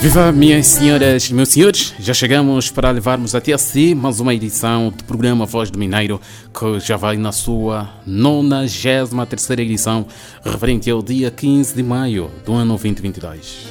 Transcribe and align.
Viva, 0.00 0.32
minhas 0.32 0.66
senhoras 0.66 1.24
e 1.28 1.34
meus 1.34 1.50
senhores, 1.50 1.92
já 1.98 2.14
chegamos 2.14 2.70
para 2.70 2.90
levarmos 2.90 3.34
até 3.34 3.56
si 3.58 3.94
mais 3.94 4.18
uma 4.18 4.32
edição 4.32 4.88
do 4.88 5.04
programa 5.04 5.44
Voz 5.44 5.70
do 5.70 5.78
Mineiro, 5.78 6.18
que 6.58 6.80
já 6.80 6.96
vai 6.96 7.18
na 7.18 7.32
sua 7.32 7.86
93 8.06 9.50
edição, 9.58 10.06
referente 10.42 10.90
ao 10.90 11.02
dia 11.02 11.30
15 11.30 11.74
de 11.74 11.82
maio 11.82 12.30
do 12.46 12.54
ano 12.54 12.78
2022. 12.78 13.66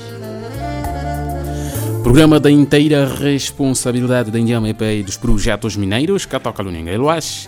Programa 2.03 2.39
da 2.39 2.51
inteira 2.51 3.07
responsabilidade 3.07 4.29
da 4.29 4.39
Indiama 4.39 4.69
EP 4.69 4.81
e 4.81 5.03
dos 5.03 5.17
projetos 5.17 5.75
mineiros, 5.75 6.27
que 6.27 6.39
toca 6.39 6.61
Luninga 6.61 6.91
Eloash. 6.91 7.47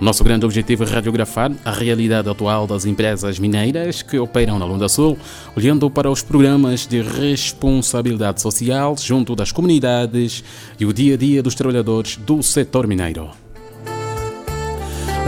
nosso 0.00 0.22
grande 0.22 0.44
objetivo 0.44 0.84
é 0.84 0.86
radiografar 0.86 1.50
a 1.64 1.72
realidade 1.72 2.28
atual 2.28 2.66
das 2.66 2.84
empresas 2.84 3.38
mineiras 3.38 4.00
que 4.00 4.18
operam 4.18 4.58
na 4.58 4.64
Lunda 4.64 4.88
Sul, 4.88 5.18
olhando 5.56 5.90
para 5.90 6.10
os 6.10 6.22
programas 6.22 6.86
de 6.86 7.02
responsabilidade 7.02 8.40
social 8.40 8.94
junto 8.96 9.34
das 9.34 9.50
comunidades 9.50 10.44
e 10.78 10.86
o 10.86 10.92
dia 10.92 11.14
a 11.14 11.16
dia 11.16 11.42
dos 11.42 11.54
trabalhadores 11.54 12.16
do 12.16 12.42
setor 12.42 12.86
mineiro. 12.86 13.47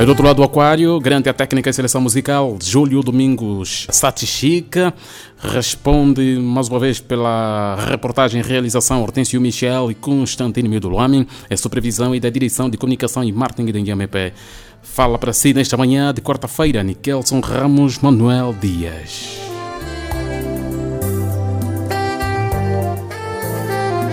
Aí 0.01 0.07
do 0.07 0.13
outro 0.13 0.25
lado 0.25 0.37
do 0.37 0.43
aquário, 0.43 0.99
grande 0.99 1.29
a 1.29 1.35
técnica 1.35 1.69
e 1.69 1.75
seleção 1.75 2.01
musical, 2.01 2.57
Júlio 2.59 3.03
Domingos 3.03 3.87
Satichica, 3.91 4.95
responde 5.39 6.39
mais 6.39 6.69
uma 6.69 6.79
vez 6.79 6.99
pela 7.01 7.77
reportagem 7.87 8.41
e 8.41 8.43
realização 8.43 9.03
Hortêncio 9.03 9.39
Michel 9.39 9.91
e 9.91 9.95
Constantino 9.95 10.71
Miudulami, 10.71 11.29
é 11.51 11.55
supervisão 11.55 12.15
e 12.15 12.19
da 12.19 12.31
direção 12.31 12.71
de 12.71 12.79
comunicação 12.79 13.23
e 13.23 13.31
marketing 13.31 13.73
da 13.73 13.79
IAMP. 13.79 14.33
Fala 14.81 15.19
para 15.19 15.35
si 15.35 15.53
nesta 15.53 15.77
manhã 15.77 16.15
de 16.15 16.23
quarta-feira, 16.23 16.83
Nikelson 16.83 17.41
Ramos 17.41 17.99
Manuel 17.99 18.57
Dias. 18.59 19.39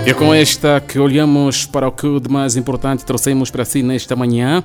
E 0.06 0.10
é 0.10 0.14
com 0.14 0.34
esta 0.34 0.82
que 0.82 1.00
olhamos 1.00 1.66
para 1.66 1.88
o 1.88 1.94
que 1.94 2.20
de 2.20 2.30
mais 2.30 2.58
importante 2.58 3.06
trouxemos 3.06 3.50
para 3.50 3.64
si 3.64 3.82
nesta 3.82 4.18
manhã. 4.18 4.62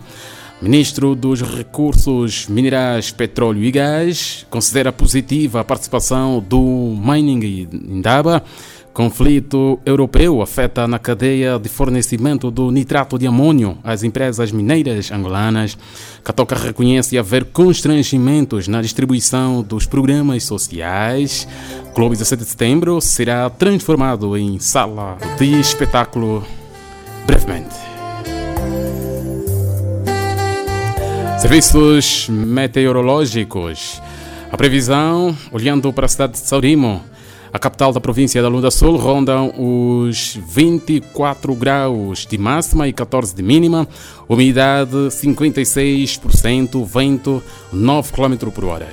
Ministro 0.62 1.16
dos 1.16 1.42
Recursos 1.42 2.46
Minerais, 2.46 3.10
Petróleo 3.10 3.64
e 3.64 3.70
Gás 3.72 4.46
considera 4.48 4.92
positiva 4.92 5.58
a 5.58 5.64
participação 5.64 6.38
do 6.38 6.96
Mining 7.04 7.68
Indaba. 7.88 8.44
Conflito 8.92 9.80
europeu 9.84 10.40
afeta 10.40 10.86
na 10.86 11.00
cadeia 11.00 11.58
de 11.58 11.68
fornecimento 11.68 12.48
do 12.48 12.70
nitrato 12.70 13.18
de 13.18 13.26
amônio 13.26 13.76
às 13.82 14.04
empresas 14.04 14.52
mineiras 14.52 15.10
angolanas. 15.10 15.76
Catoca 16.22 16.54
reconhece 16.54 17.18
haver 17.18 17.46
constrangimentos 17.46 18.68
na 18.68 18.80
distribuição 18.80 19.64
dos 19.64 19.84
programas 19.84 20.44
sociais. 20.44 21.48
Clube 21.92 22.14
17 22.14 22.44
de 22.44 22.48
setembro 22.48 23.00
será 23.00 23.50
transformado 23.50 24.36
em 24.36 24.60
sala 24.60 25.18
de 25.36 25.58
espetáculo 25.58 26.46
brevemente. 27.26 27.91
Serviços 31.42 32.28
meteorológicos. 32.28 34.00
A 34.53 34.56
previsão, 34.56 35.36
olhando 35.50 35.92
para 35.92 36.06
a 36.06 36.08
cidade 36.08 36.34
de 36.34 36.38
Saurimo, 36.38 37.03
a 37.53 37.58
capital 37.58 37.92
da 37.92 38.00
província 38.00 38.41
da 38.41 38.47
Lunda 38.47 38.70
Sul, 38.70 38.97
rondam 38.97 39.53
os 39.58 40.38
24 40.47 41.53
graus 41.56 42.25
de 42.26 42.38
máxima 42.38 42.86
e 42.86 42.92
14 42.92 43.34
de 43.34 43.42
mínima, 43.42 43.88
umidade 44.28 44.92
56%, 44.92 46.86
vento 46.86 47.42
9 47.72 48.12
km 48.12 48.50
por 48.54 48.64
hora. 48.66 48.88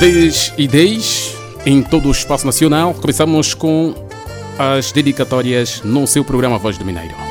10 0.00 0.54
e 0.58 0.66
10 0.66 1.36
em 1.66 1.82
todo 1.84 2.08
o 2.08 2.10
espaço 2.10 2.44
nacional. 2.44 2.94
Começamos 2.94 3.54
com 3.54 3.94
as 4.58 4.90
dedicatórias 4.90 5.82
no 5.84 6.04
seu 6.08 6.24
programa 6.24 6.58
Voz 6.58 6.76
do 6.76 6.84
Mineiro. 6.84 7.29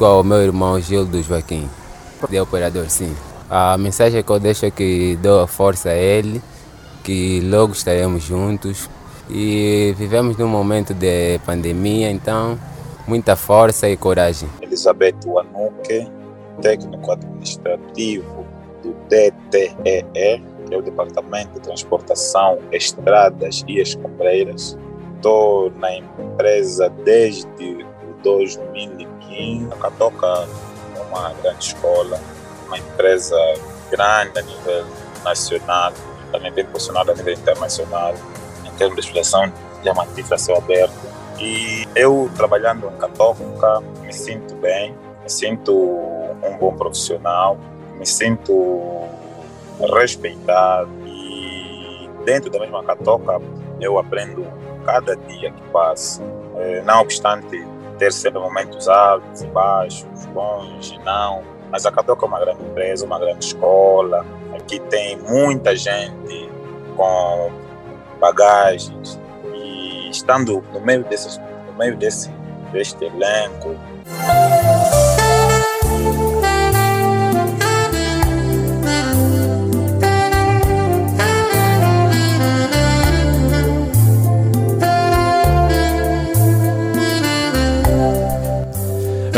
Dedico 0.00 0.04
ao 0.04 0.24
meu 0.24 0.38
irmão 0.38 0.80
Gil 0.80 1.04
dos 1.04 1.26
Joaquim, 1.26 1.68
de 2.28 2.40
operador, 2.40 2.88
sim. 2.88 3.14
A 3.50 3.76
mensagem 3.76 4.22
que 4.22 4.30
eu 4.30 4.40
deixo 4.40 4.64
é 4.64 4.70
que 4.70 5.16
dou 5.16 5.46
força 5.46 5.90
a 5.90 5.94
ele, 5.94 6.40
que 7.04 7.40
logo 7.40 7.72
estaremos 7.72 8.22
juntos. 8.22 8.88
E 9.28 9.94
vivemos 9.96 10.36
num 10.36 10.48
momento 10.48 10.94
de 10.94 11.38
pandemia, 11.44 12.10
então 12.10 12.58
muita 13.06 13.36
força 13.36 13.88
e 13.88 13.96
coragem. 13.96 14.48
Elizabeth 14.60 15.18
Wanuke, 15.26 16.10
técnico 16.60 17.12
administrativo 17.12 18.44
do 18.82 18.94
DTEE, 19.08 20.42
que 20.66 20.74
é 20.74 20.76
o 20.76 20.82
Departamento 20.82 21.52
de 21.54 21.60
Transportação, 21.60 22.58
Estradas 22.72 23.64
e 23.68 23.78
Escombreiras. 23.78 24.76
Estou 25.16 25.70
na 25.72 25.94
empresa 25.96 26.88
desde 27.04 27.86
2015. 28.24 29.19
A 29.70 29.76
Catoca 29.76 30.48
é 30.96 31.00
uma 31.02 31.32
grande 31.34 31.64
escola, 31.64 32.20
uma 32.66 32.78
empresa 32.78 33.36
grande 33.90 34.38
a 34.38 34.42
nível 34.42 34.86
nacional, 35.24 35.92
também 36.32 36.52
bem 36.52 36.64
posicionada 36.66 37.12
a 37.12 37.14
nível 37.14 37.34
internacional, 37.34 38.14
em 38.64 38.70
termos 38.76 38.96
de 38.96 39.02
exploração 39.02 39.52
diamantífera 39.82 40.34
a 40.34 40.38
céu 40.38 40.56
aberto. 40.56 40.94
E 41.38 41.88
eu, 41.94 42.30
trabalhando 42.36 42.88
em 42.88 42.98
Catoca, 42.98 43.80
me 44.02 44.12
sinto 44.12 44.54
bem, 44.56 44.94
me 45.22 45.30
sinto 45.30 45.72
um 45.72 46.58
bom 46.58 46.74
profissional, 46.74 47.56
me 47.98 48.06
sinto 48.06 49.08
respeitado 49.96 50.90
e 51.06 52.10
dentro 52.24 52.50
da 52.50 52.58
mesma 52.58 52.82
catoca, 52.84 53.40
eu 53.80 53.98
aprendo 53.98 54.46
cada 54.84 55.16
dia 55.16 55.50
que 55.50 55.62
passa. 55.70 56.22
É, 56.56 56.82
não 56.82 57.00
obstante 57.00 57.64
ter 58.00 58.10
sempre 58.14 58.40
momentos 58.40 58.88
altos 58.88 59.42
e 59.42 59.46
baixos, 59.48 60.24
bons 60.32 60.90
e 60.90 60.98
não, 61.04 61.42
mas 61.70 61.84
a 61.84 61.92
Catoca 61.92 62.24
é 62.24 62.28
uma 62.28 62.40
grande 62.40 62.62
empresa, 62.62 63.04
uma 63.04 63.18
grande 63.18 63.44
escola. 63.44 64.24
Aqui 64.56 64.80
tem 64.80 65.18
muita 65.18 65.76
gente 65.76 66.50
com 66.96 67.52
bagagens 68.18 69.20
e 69.54 70.08
estando 70.10 70.64
no 70.72 70.80
meio, 70.80 71.04
desses, 71.04 71.38
no 71.66 71.74
meio 71.78 71.94
desse, 71.98 72.30
deste 72.72 73.04
elenco. 73.04 73.76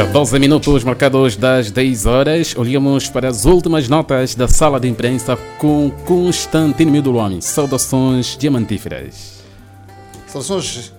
12 0.04 0.38
minutos 0.38 0.82
marcados 0.84 1.36
das 1.36 1.70
10 1.70 2.06
horas, 2.06 2.54
olhamos 2.56 3.08
para 3.08 3.28
as 3.28 3.44
últimas 3.44 3.88
notas 3.88 4.34
da 4.34 4.48
sala 4.48 4.80
de 4.80 4.88
imprensa 4.88 5.36
com 5.58 5.90
Constantino 6.04 6.90
Miduloni. 6.90 7.40
Saudações 7.40 8.36
diamantíferas. 8.36 9.42
Saudações 10.26 10.92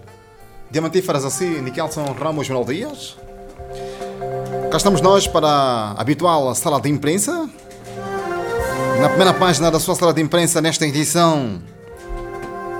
diamantíferas 0.71 1.25
assim, 1.25 1.61
Nikelson 1.61 2.05
Ramos 2.17 2.47
Manuel 2.47 2.65
Dias. 2.65 3.17
Cá 4.71 4.77
estamos 4.77 5.01
nós 5.01 5.27
para 5.27 5.47
a 5.47 6.01
habitual 6.01 6.53
sala 6.55 6.79
de 6.79 6.89
imprensa. 6.89 7.49
Na 9.01 9.09
primeira 9.09 9.33
página 9.33 9.69
da 9.69 9.79
sua 9.79 9.95
sala 9.95 10.13
de 10.13 10.21
imprensa, 10.21 10.61
nesta 10.61 10.85
edição 10.85 11.61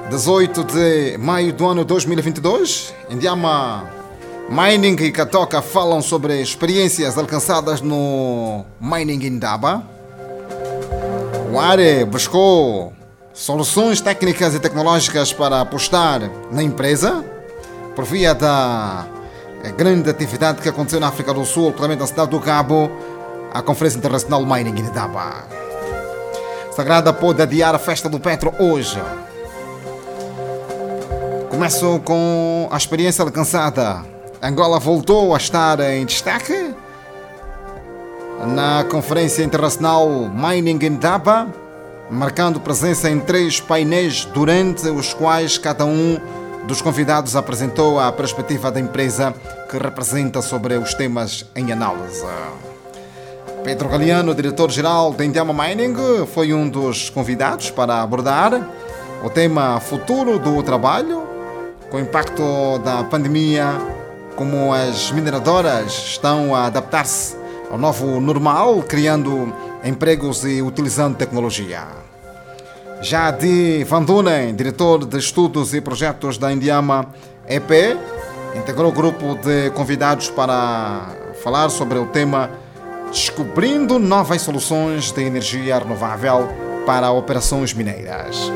18 0.10 0.64
de 0.64 1.18
maio 1.18 1.52
do 1.52 1.66
ano 1.66 1.84
2022, 1.84 2.94
Indiama 3.10 4.03
Mining 4.50 4.96
e 5.02 5.12
Katoka 5.12 5.62
falam 5.62 6.02
sobre 6.02 6.42
experiências 6.42 7.18
alcançadas 7.18 7.82
no 7.82 8.66
Mining 8.80 9.26
Indaba. 9.26 9.84
O 11.52 11.60
ARE 11.60 12.04
buscou 12.06 12.94
soluções 13.34 14.02
técnicas 14.02 14.54
e 14.54 14.60
tecnológicas 14.60 15.32
para 15.32 15.62
apostar 15.62 16.30
na 16.52 16.62
empresa 16.62 17.24
por 17.96 18.06
via 18.06 18.36
da 18.36 19.06
grande 19.78 20.10
atividade 20.10 20.62
que 20.62 20.70
aconteceu 20.70 21.00
na 21.00 21.08
África 21.08 21.34
do 21.34 21.46
Sul, 21.46 21.72
também 21.72 21.98
na 21.98 22.06
cidade 22.06 22.32
do 22.32 22.40
Cabo, 22.40 22.92
a 23.54 23.62
Conferência 23.62 23.98
Internacional 23.98 24.46
Mining 24.46 24.82
Indaba. 24.82 25.48
Sagrada 26.76 27.14
pode 27.14 27.42
adiar 27.42 27.74
a 27.74 27.80
festa 27.80 28.10
do 28.10 28.20
Petro 28.20 28.54
hoje. 28.60 29.02
Começo 31.50 32.00
com 32.04 32.68
a 32.72 32.78
experiência 32.78 33.24
alcançada 33.24 34.13
Angola 34.44 34.78
voltou 34.78 35.34
a 35.34 35.38
estar 35.38 35.80
em 35.80 36.06
destaque 36.06 36.76
na 38.46 38.84
Conferência 38.92 39.42
Internacional 39.42 40.06
Mining 40.10 40.86
in 40.86 40.96
Daba, 40.98 41.48
marcando 42.12 42.60
presença 42.60 43.10
em 43.10 43.22
três 43.22 43.62
painéis 43.62 44.26
durante 44.26 44.90
os 44.90 45.14
quais 45.14 45.58
cada 45.58 45.86
um 45.86 46.20
dos 46.68 46.82
convidados 46.82 47.38
apresentou 47.38 47.98
a 47.98 48.12
perspectiva 48.12 48.70
da 48.70 48.82
empresa 48.82 49.34
que 49.72 49.78
representa 49.78 50.42
sobre 50.42 50.76
os 50.76 50.94
temas 50.94 51.46
em 51.56 51.72
análise. 51.72 52.26
Pedro 53.64 53.88
Galeano, 53.88 54.36
diretor-geral 54.36 55.14
da 55.14 55.24
Indiama 55.24 55.54
Mining, 55.54 56.26
foi 56.34 56.54
um 56.54 56.68
dos 56.68 57.10
convidados 57.10 57.72
para 57.72 58.02
abordar 58.02 58.52
o 59.24 59.30
tema 59.30 59.80
futuro 59.80 60.38
do 60.38 60.62
trabalho, 60.62 61.24
com 61.90 61.96
o 61.96 62.02
impacto 62.02 62.78
da 62.84 63.06
pandemia 63.06 63.93
como 64.36 64.74
as 64.74 65.12
mineradoras 65.12 65.92
estão 65.92 66.56
a 66.56 66.66
adaptar-se 66.66 67.36
ao 67.70 67.78
novo 67.78 68.20
normal, 68.20 68.84
criando 68.84 69.54
empregos 69.84 70.44
e 70.44 70.62
utilizando 70.62 71.18
tecnologia. 71.18 71.88
Já 73.02 73.32
de 73.32 73.84
Van 73.84 74.04
Dunen, 74.04 74.56
diretor 74.56 75.06
de 75.06 75.18
estudos 75.18 75.74
e 75.74 75.82
projetos 75.82 76.38
da 76.38 76.54
Indiama 76.54 77.08
EP, 77.48 77.98
integrou 78.56 78.90
o 78.90 78.94
grupo 78.94 79.36
de 79.36 79.72
convidados 79.72 80.30
para 80.30 81.10
falar 81.44 81.70
sobre 81.70 81.98
o 81.98 82.06
tema 82.08 82.50
Descobrindo 83.10 84.00
novas 84.00 84.42
soluções 84.42 85.12
de 85.12 85.22
energia 85.22 85.78
renovável 85.78 86.50
para 86.86 87.12
operações 87.12 87.74
mineiras. 87.74 88.52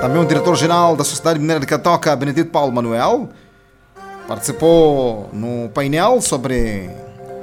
Também 0.00 0.20
o 0.20 0.26
diretor-geral 0.26 0.96
da 0.96 1.04
Sociedade 1.04 1.38
Mineira 1.38 1.60
de 1.60 1.66
Catoca, 1.66 2.16
Benedito 2.16 2.50
Paulo 2.50 2.72
Manuel, 2.72 3.28
Participou 4.26 5.28
no 5.32 5.68
painel 5.70 6.20
sobre 6.20 6.88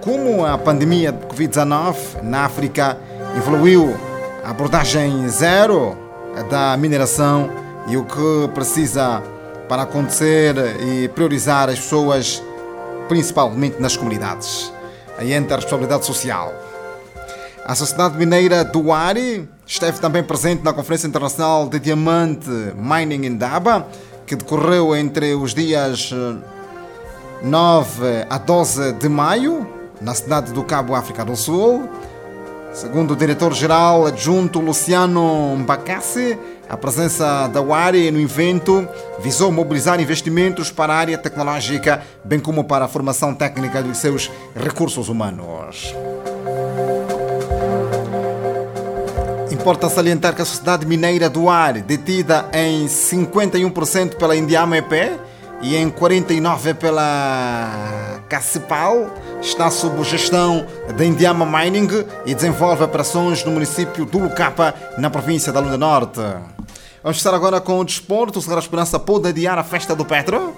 como 0.01 0.45
a 0.45 0.57
pandemia 0.57 1.11
de 1.11 1.25
Covid-19 1.27 2.23
na 2.23 2.45
África 2.45 2.97
evoluiu 3.37 3.95
a 4.43 4.51
abordagem 4.51 5.27
zero 5.27 5.97
da 6.49 6.75
mineração 6.77 7.49
e 7.87 7.97
o 7.97 8.05
que 8.05 8.47
precisa 8.53 9.21
para 9.67 9.83
acontecer 9.83 10.55
e 10.81 11.07
priorizar 11.09 11.69
as 11.69 11.79
pessoas, 11.79 12.41
principalmente 13.07 13.79
nas 13.79 13.95
comunidades. 13.97 14.71
Aí 15.17 15.33
entra 15.33 15.55
a 15.55 15.57
responsabilidade 15.57 16.05
social. 16.05 16.53
A 17.65 17.75
Sociedade 17.75 18.17
Mineira 18.17 18.63
do 18.63 18.91
Ari 18.91 19.47
esteve 19.67 19.99
também 19.99 20.23
presente 20.23 20.63
na 20.63 20.73
Conferência 20.73 21.07
Internacional 21.07 21.67
de 21.67 21.77
Diamante 21.77 22.49
Mining 22.75 23.27
in 23.27 23.37
Daba, 23.37 23.85
que 24.25 24.35
decorreu 24.35 24.95
entre 24.95 25.35
os 25.35 25.53
dias 25.53 26.11
9 27.41 28.25
a 28.29 28.37
12 28.37 28.93
de 28.93 29.07
maio, 29.07 29.65
na 30.01 30.13
cidade 30.13 30.51
do 30.51 30.63
Cabo, 30.63 30.93
África 30.93 31.23
do 31.23 31.35
Sul. 31.35 31.89
Segundo 32.73 33.11
o 33.11 33.15
diretor-geral 33.15 34.05
adjunto 34.05 34.59
Luciano 34.59 35.55
Mbacassi, 35.57 36.37
a 36.69 36.77
presença 36.77 37.47
da 37.47 37.61
UARI 37.61 38.11
no 38.11 38.19
evento 38.19 38.87
visou 39.19 39.51
mobilizar 39.51 39.99
investimentos 39.99 40.71
para 40.71 40.93
a 40.93 40.97
área 40.97 41.17
tecnológica, 41.17 42.03
bem 42.23 42.39
como 42.39 42.63
para 42.63 42.85
a 42.85 42.87
formação 42.87 43.33
técnica 43.33 43.81
dos 43.81 43.97
seus 43.97 44.29
recursos 44.55 45.09
humanos. 45.09 45.95
Importa 49.49 49.89
salientar 49.89 50.35
que 50.35 50.41
a 50.41 50.45
Sociedade 50.45 50.85
Mineira 50.85 51.29
do 51.29 51.49
Ar, 51.49 51.73
detida 51.81 52.47
em 52.53 52.85
51% 52.85 54.15
pela 54.15 54.35
Indiama 54.35 54.77
EP, 54.77 55.19
e 55.61 55.75
em 55.75 55.89
49 55.89 56.73
pela 56.75 58.21
Cacipal, 58.29 59.13
está 59.41 59.69
sob 59.69 60.03
gestão 60.03 60.65
da 60.95 61.05
Indiama 61.05 61.45
Mining 61.45 62.05
e 62.25 62.33
desenvolve 62.33 62.83
operações 62.83 63.43
no 63.43 63.51
município 63.51 64.05
do 64.05 64.19
Lucapa, 64.19 64.73
na 64.97 65.09
província 65.09 65.51
da 65.51 65.59
Lunda 65.59 65.77
Norte. 65.77 66.21
Vamos 67.01 67.17
estar 67.17 67.33
agora 67.33 67.59
com 67.59 67.79
o 67.79 67.83
desporto. 67.83 68.39
O 68.39 68.41
Serra 68.41 68.59
Esperança 68.59 68.99
pode 68.99 69.27
adiar 69.29 69.57
a 69.57 69.63
festa 69.63 69.95
do 69.95 70.05
Petro. 70.05 70.55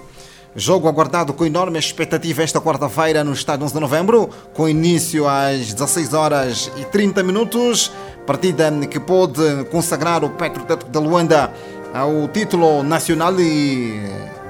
Jogo 0.54 0.86
aguardado 0.86 1.32
com 1.32 1.46
enorme 1.46 1.78
expectativa 1.78 2.42
esta 2.42 2.60
quarta-feira 2.60 3.24
no 3.24 3.32
estádio 3.32 3.64
11 3.64 3.72
de 3.72 3.80
novembro, 3.80 4.28
com 4.52 4.68
início 4.68 5.26
às 5.26 5.72
16 5.72 6.12
horas 6.12 6.70
e 6.76 6.84
30 6.84 7.22
minutos. 7.22 7.90
Partida 8.26 8.70
que 8.86 9.00
pode 9.00 9.64
consagrar 9.70 10.22
o 10.22 10.30
Petro 10.30 10.64
da 10.88 11.00
Luanda 11.00 11.52
ao 11.94 12.28
título 12.28 12.82
nacional 12.82 13.40
e 13.40 14.02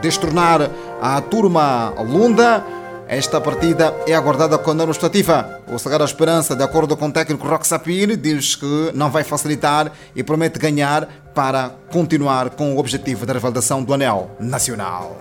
destronar 0.03 0.69
a 1.01 1.21
turma 1.21 1.95
Lunda. 2.01 2.63
Esta 3.09 3.41
partida 3.41 3.95
é 4.07 4.15
aguardada 4.15 4.59
com 4.59 4.71
a 4.71 4.91
estativa. 4.91 5.61
O 5.73 5.79
Sagrada 5.79 6.05
Esperança, 6.05 6.57
de 6.57 6.63
acordo 6.63 6.97
com 6.97 7.07
o 7.07 7.13
técnico 7.13 7.47
Roque 7.47 7.67
Sapir, 7.67 8.17
diz 8.17 8.57
que 8.57 8.91
não 8.95 9.11
vai 9.11 9.23
facilitar 9.23 9.93
e 10.17 10.23
promete 10.23 10.59
ganhar 10.59 11.07
para 11.35 11.71
continuar 11.91 12.51
com 12.51 12.75
o 12.75 12.79
objetivo 12.79 13.25
da 13.25 13.33
revalidação 13.35 13.83
do 13.83 13.95
anel 13.95 14.31
nacional. 14.41 15.17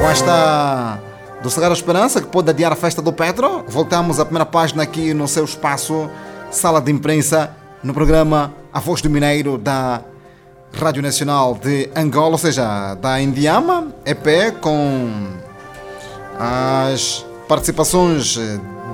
Com 0.00 0.08
esta 0.08 0.98
do 1.42 1.50
Sagrada 1.50 1.74
Esperança, 1.74 2.20
que 2.20 2.28
pode 2.28 2.50
adiar 2.50 2.72
a 2.72 2.76
festa 2.76 3.02
do 3.02 3.12
Petro, 3.12 3.64
voltamos 3.68 4.18
à 4.18 4.24
primeira 4.24 4.46
página 4.46 4.82
aqui 4.82 5.12
no 5.12 5.28
seu 5.28 5.44
espaço, 5.44 6.08
sala 6.50 6.80
de 6.80 6.90
imprensa, 6.90 7.50
no 7.82 7.92
programa 7.92 8.54
A 8.72 8.80
Voz 8.80 9.02
do 9.02 9.10
Mineiro 9.10 9.58
da 9.58 10.02
Rádio 10.72 11.02
Nacional 11.02 11.54
de 11.54 11.88
Angola, 11.96 12.32
ou 12.32 12.38
seja, 12.38 12.94
da 12.96 13.20
Indiama, 13.20 13.94
EP, 14.04 14.54
com 14.60 15.28
as 16.38 17.24
participações 17.48 18.38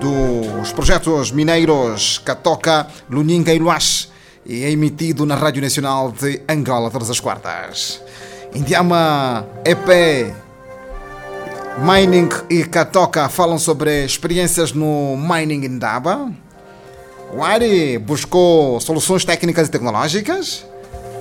dos 0.00 0.72
projetos 0.72 1.30
mineiros 1.32 2.18
Catoca, 2.18 2.86
Luninga 3.10 3.52
e 3.52 3.58
Luache, 3.58 4.08
e 4.44 4.64
é 4.64 4.70
emitido 4.70 5.26
na 5.26 5.34
Rádio 5.34 5.62
Nacional 5.62 6.12
de 6.12 6.40
Angola 6.48 6.90
todas 6.90 7.10
as 7.10 7.20
quartas. 7.20 8.00
Indiama, 8.54 9.46
EP, 9.64 10.34
Mining 11.78 12.28
e 12.50 12.64
Catoca 12.64 13.28
falam 13.28 13.58
sobre 13.58 14.04
experiências 14.04 14.72
no 14.72 15.16
Mining 15.16 15.64
Indaba. 15.64 16.30
O 17.34 17.42
ARI 17.42 17.98
buscou 17.98 18.78
soluções 18.80 19.24
técnicas 19.24 19.68
e 19.68 19.70
tecnológicas 19.70 20.66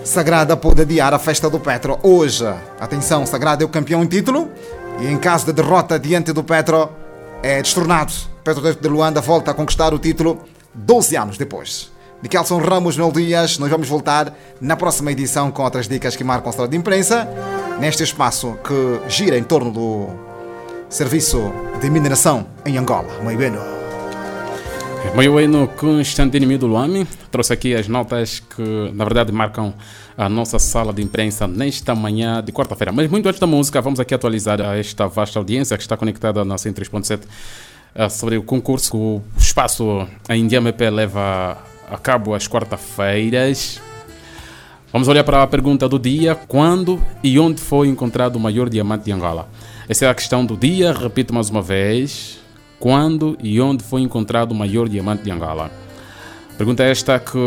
Sagrada 0.04 0.58
pode 0.58 0.82
adiar 0.82 1.14
a 1.14 1.20
festa 1.20 1.50
do 1.50 1.60
Petro 1.60 2.00
hoje. 2.02 2.46
Atenção, 2.80 3.26
Sagrada 3.26 3.64
é 3.64 3.66
o 3.66 3.70
campeão 3.70 4.04
em 4.04 4.08
título 4.08 4.50
e 5.00 5.08
em 5.08 5.18
caso 5.18 5.46
de 5.46 5.54
derrota 5.54 6.00
diante 6.00 6.34
do 6.34 6.44
Petro 6.44 6.90
é 7.44 7.62
destornado. 7.62 8.12
Petro 8.44 8.76
de 8.76 8.88
Luanda 8.88 9.22
volta 9.22 9.52
a 9.52 9.54
conquistar 9.54 9.94
o 9.94 10.00
título 10.00 10.40
12 10.74 11.16
anos 11.16 11.38
depois. 11.38 11.92
De 12.22 12.30
Kelson 12.30 12.60
Ramos, 12.60 12.98
Noel 12.98 13.12
Dias, 13.12 13.58
nós 13.58 13.70
vamos 13.70 13.88
voltar 13.88 14.34
na 14.60 14.76
próxima 14.76 15.12
edição 15.12 15.52
com 15.52 15.64
outras 15.64 15.88
dicas 15.88 16.16
que 16.16 16.24
marcam 16.24 16.50
a 16.50 16.54
sala 16.54 16.68
de 16.68 16.78
imprensa, 16.78 17.28
neste 17.80 18.04
espaço 18.04 18.58
que 18.64 19.10
gira 19.10 19.38
em 19.38 19.44
torno 19.44 19.72
do 19.72 20.08
serviço 20.90 21.52
de 21.80 21.90
mineração 21.90 22.46
em 22.66 22.78
Angola. 22.78 23.08
Muito 23.24 23.38
bem. 23.38 23.81
Muito 25.04 25.34
bem, 25.34 25.68
Constantino 25.78 26.48
Mido 26.48 26.68
Luame 26.68 27.06
trouxe 27.32 27.52
aqui 27.52 27.76
as 27.76 27.88
notas 27.88 28.40
que, 28.40 28.92
na 28.94 29.04
verdade, 29.04 29.32
marcam 29.32 29.74
a 30.18 30.30
nossa 30.30 30.60
sala 30.60 30.94
de 30.94 31.02
imprensa 31.02 31.48
nesta 31.48 31.94
manhã 31.96 32.42
de 32.42 32.52
quarta-feira. 32.52 32.92
Mas 32.92 33.10
muito 33.10 33.28
antes 33.28 33.40
da 33.40 33.48
música, 33.48 33.82
vamos 33.82 34.00
aqui 34.00 34.14
atualizar 34.14 34.62
a 34.62 34.78
esta 34.78 35.08
vasta 35.08 35.40
audiência 35.40 35.76
que 35.76 35.84
está 35.84 35.98
conectada 35.98 36.46
na 36.46 36.56
103.7 36.56 37.22
eh, 37.96 38.10
sobre 38.10 38.38
o 38.38 38.44
concurso. 38.44 38.96
O 38.96 39.24
espaço 39.38 40.08
a 40.30 40.36
Indiamep 40.36 40.80
leva 40.90 41.58
a 41.90 41.98
cabo 41.98 42.34
às 42.34 42.48
quarta-feiras. 42.48 43.82
Vamos 44.94 45.08
olhar 45.08 45.24
para 45.24 45.44
a 45.44 45.48
pergunta 45.48 45.90
do 45.90 45.98
dia: 46.00 46.36
quando 46.36 47.02
e 47.24 47.40
onde 47.40 47.60
foi 47.60 47.88
encontrado 47.88 48.36
o 48.36 48.40
maior 48.40 48.70
diamante 48.70 49.06
de 49.06 49.12
Angola? 49.12 49.50
Essa 49.90 50.06
é 50.06 50.10
a 50.10 50.16
questão 50.16 50.46
do 50.46 50.56
dia, 50.56 50.94
repito 50.94 51.34
mais 51.34 51.50
uma 51.50 51.62
vez. 51.62 52.41
Quando 52.82 53.38
e 53.42 53.62
onde 53.62 53.84
foi 53.84 54.02
encontrado 54.02 54.54
o 54.54 54.56
maior 54.56 54.90
diamante 54.90 55.24
de 55.24 55.30
Angola? 55.30 55.70
Pergunta 56.58 56.84
esta 56.84 57.20
que, 57.20 57.38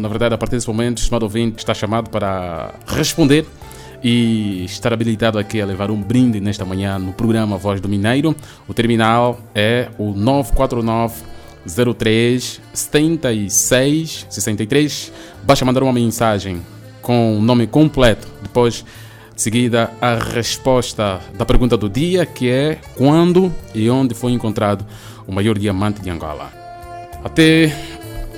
na 0.00 0.08
verdade, 0.08 0.32
a 0.32 0.38
partir 0.38 0.54
desse 0.54 0.68
momento, 0.68 0.98
o 0.98 1.00
estimado 1.00 1.24
ouvinte 1.24 1.58
está 1.58 1.74
chamado 1.74 2.08
para 2.08 2.72
responder 2.86 3.44
e 4.02 4.64
estar 4.64 4.92
habilitado 4.92 5.40
aqui 5.40 5.60
a 5.60 5.66
levar 5.66 5.90
um 5.90 6.00
brinde 6.00 6.40
nesta 6.40 6.64
manhã 6.64 7.00
no 7.00 7.12
programa 7.12 7.56
Voz 7.56 7.80
do 7.80 7.88
Mineiro. 7.88 8.34
O 8.68 8.72
terminal 8.72 9.40
é 9.56 9.88
o 9.98 10.12
949 10.12 11.24
03 11.98 12.60
76 12.72 14.26
63. 14.30 15.12
Basta 15.42 15.64
mandar 15.64 15.82
uma 15.82 15.92
mensagem 15.92 16.62
com 17.02 17.38
o 17.38 17.42
nome 17.42 17.66
completo. 17.66 18.28
Depois, 18.40 18.84
de 19.36 19.42
seguida, 19.42 19.90
a 20.00 20.14
resposta 20.14 21.20
da 21.34 21.44
pergunta 21.44 21.76
do 21.76 21.90
dia, 21.90 22.24
que 22.24 22.48
é 22.48 22.78
quando 22.96 23.52
e 23.74 23.88
onde 23.90 24.14
foi 24.14 24.32
encontrado 24.32 24.84
o 25.26 25.32
maior 25.32 25.58
diamante 25.58 26.00
de 26.00 26.08
Angola. 26.08 26.50
Até 27.22 27.70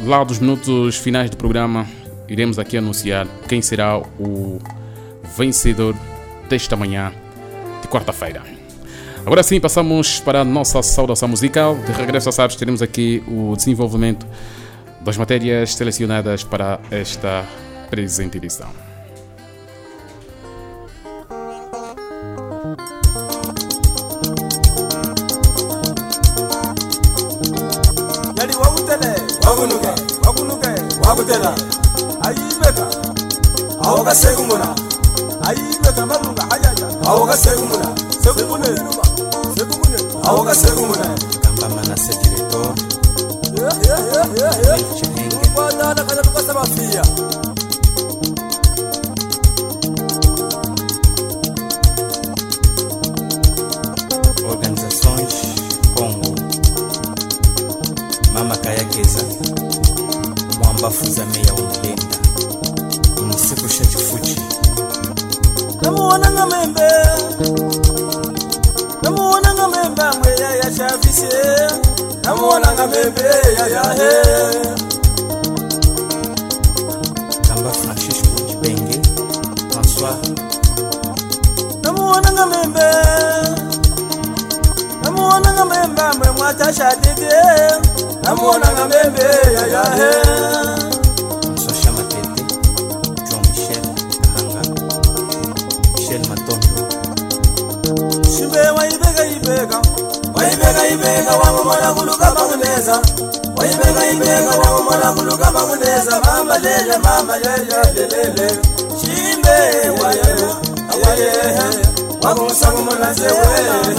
lá 0.02 0.24
dos 0.24 0.40
minutos 0.40 0.96
finais 0.96 1.30
do 1.30 1.36
programa, 1.36 1.86
iremos 2.28 2.58
aqui 2.58 2.76
anunciar 2.76 3.28
quem 3.48 3.62
será 3.62 3.96
o 3.96 4.58
vencedor 5.36 5.94
desta 6.48 6.74
manhã 6.76 7.12
de 7.80 7.86
quarta-feira. 7.86 8.42
Agora 9.24 9.44
sim, 9.44 9.60
passamos 9.60 10.18
para 10.18 10.40
a 10.40 10.44
nossa 10.44 10.82
saudação 10.82 11.28
musical. 11.28 11.76
De 11.76 11.92
regresso 11.92 12.28
a 12.28 12.32
Sabes, 12.32 12.56
teremos 12.56 12.82
aqui 12.82 13.22
o 13.28 13.54
desenvolvimento 13.54 14.26
das 15.00 15.16
matérias 15.16 15.76
selecionadas 15.76 16.42
para 16.42 16.80
esta 16.90 17.44
presente 17.88 18.38
edição. 18.38 18.87
Wagutela 31.18 31.54
ayibeka 32.22 32.86
awoga 33.82 34.14
segumuna 34.14 34.74
ayibeka 35.42 36.06
marunga 36.06 36.42
hayaja 36.50 36.86
awoga 37.06 37.36
segumuna 37.36 37.88
segumune 38.22 38.66
segumune 39.56 39.98
awoga 40.22 40.54
segumuna 40.54 41.06
kambamana 41.42 41.96
se 41.96 42.12
director 42.22 42.74
kwadala 45.54 46.04
kana 46.04 46.22
tukasa 46.22 46.54
bafia 46.54 47.02
organizações 54.48 55.34
Congo. 55.96 56.34
Mama 58.34 58.56
Kayakeza 58.56 59.67
Mwamba 60.80 60.90
Fuza 60.90 61.24
Meya 61.26 61.54
Umpenda 61.54 62.16
Munisiku 63.16 63.68
Shachifuchi 63.68 64.36
namuona 65.82 66.30
nga 66.30 66.46
membe. 66.46 66.88
Namuona 69.02 69.54
nga 69.54 69.68
membe 69.68 70.02
amwe 70.02 70.30
yayashafise 70.40 71.28
namuona 72.22 72.72
nga 72.72 72.86
membe 72.86 73.22
yayahe 73.58 74.12
Kamba 77.48 77.70
Francisco 77.72 78.28
Chibenge 78.48 79.00
François 79.70 80.16
namuona 81.82 82.32
nga 82.32 82.46
membe. 82.46 82.88
Namuona 85.02 85.52
nga 85.52 85.64
membe 85.64 86.02
amwe 86.02 86.30
mwatashadede 86.30 87.34
namuona 88.22 88.66
nga 88.72 88.84
membe 88.88 89.26
yayahe 89.56 90.10
ibeka 99.48 99.80
wayibeka 100.34 100.82
ibeka 100.92 101.32
wangumola 101.36 101.94
kuluka 101.94 102.34
manguneza 102.34 102.94
wayibeka 103.56 104.02
ibeka 104.12 104.52
wangumola 104.58 105.12
kuluka 105.12 105.50
manguneza 105.50 106.20
mama 106.24 106.58
lele 106.58 106.98
mama 107.04 107.34
lelelelele 107.38 108.48
shimbe 109.00 109.56
wayehe 110.02 110.48
awayehe 110.92 111.86
wakungusangumolanze 112.22 113.26
wehe 113.26 113.94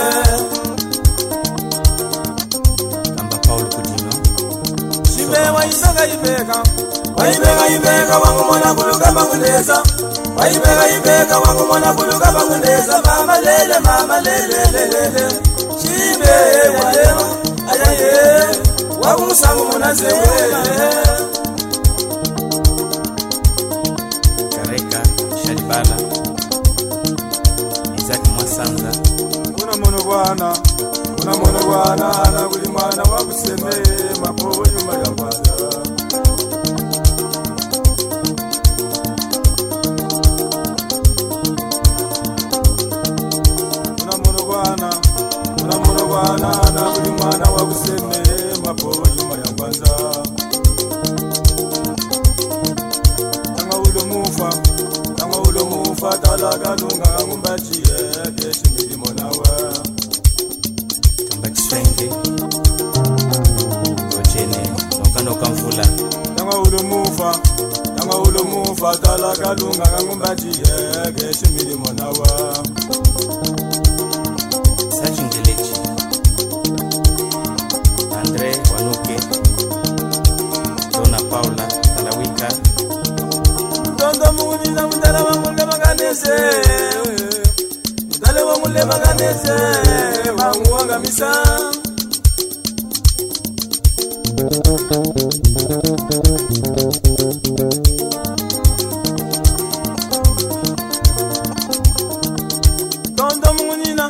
kamba 3.16 3.38
paulo 3.48 3.66
kudima 3.66 4.12
shimbe 5.16 5.40
wayisanga 5.56 6.08
ibeka 6.08 6.64
waibeka 7.20 7.68
ibeka 7.76 8.18
wangu 8.20 8.44
mwana 8.46 8.74
kuluka 8.74 9.12
bangundeza 9.12 9.84
waibeka 10.38 10.88
ibeka 10.98 11.40
wangu 11.40 11.66
mwana 11.68 11.94
kuluka 11.94 12.32
bangundeza 12.32 13.02
mama 13.06 13.40
lele 13.42 13.80
mama 13.80 14.22
lelelelele 14.22 15.30
shibe 15.82 16.32
walema 16.84 17.26
ayaye 17.72 18.46
wakumsangu 19.04 19.66
munazewele 19.66 20.58
kareka 24.56 25.02
shalibala 25.46 25.96
izaki 27.98 28.30
mwasanza 28.32 28.92
unamono 29.64 30.04
bwana 30.04 30.54
unamono 31.22 31.60
bwana 31.66 32.24
ana 32.24 32.48
buli 32.50 32.68
mwana 32.68 33.04
wakusemeye 33.04 33.89
akalunga 56.52 57.06
kangumbajie 57.18 57.98
keshe 58.36 58.68
milimo 58.78 59.06
nawe 59.18 59.50
kambakusenge 61.30 62.08
ngotshene 64.08 64.62
nokanokamvula 65.04 65.86
tanga 66.36 66.58
ulomuva 66.60 67.40
tanga 67.98 68.16
ulomuva 68.18 68.96
tala 68.98 69.36
kalunga 69.36 69.86
kangumbajie 69.86 70.74
keshe 71.16 71.48
milimo 71.56 71.92
nawe 71.94 72.30
yese 89.30 89.56
banguangamisa 90.38 91.30
tondo 103.18 103.54
mungunina 103.54 104.10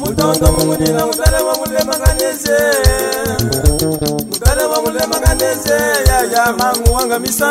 mutondo 0.00 0.46
mungunina 0.52 1.06
mutale 1.06 1.38
wa 1.46 1.54
mulemakanese 1.58 2.58
mutale 4.30 4.64
wa 4.64 4.82
mulemakanese 4.82 5.76
yaya 6.08 6.52
banguangamisa 6.58 7.50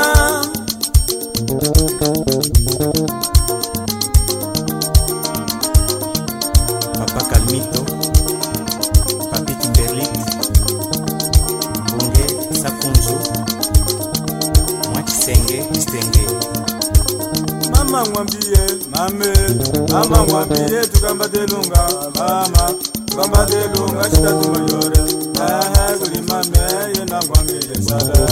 washitatu 24.00 24.52
mayore 24.52 25.02
ehe 25.48 25.98
kuli 26.00 26.22
mame 26.22 26.64
ye 26.98 27.06
na 27.06 27.20
kwamile 27.24 27.76
sale 27.82 28.26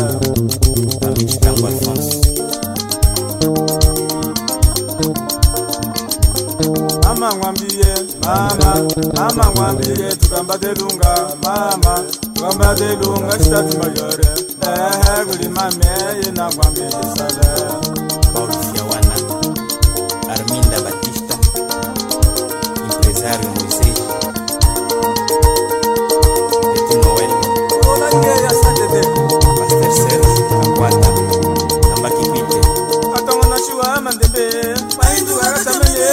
Chitango 1.27 1.67
Alphonse 1.67 2.17
Mama 7.03 7.36
ngwambiye 7.36 7.93
mama 8.24 8.88
mama 9.15 9.51
ngwambiye 9.51 10.15
tukambate 10.15 10.67
lunga 10.74 11.27
mama 11.43 12.00
tukambate 12.33 12.95
lunga 12.95 13.31
shitatu 13.43 13.77
mayore 13.77 14.27
ehe 14.62 15.25
kuli 15.25 15.47
mame 15.50 15.86
ye 16.25 16.31
na 16.31 16.50
maindu 34.98 35.42
akatamene 35.42 36.08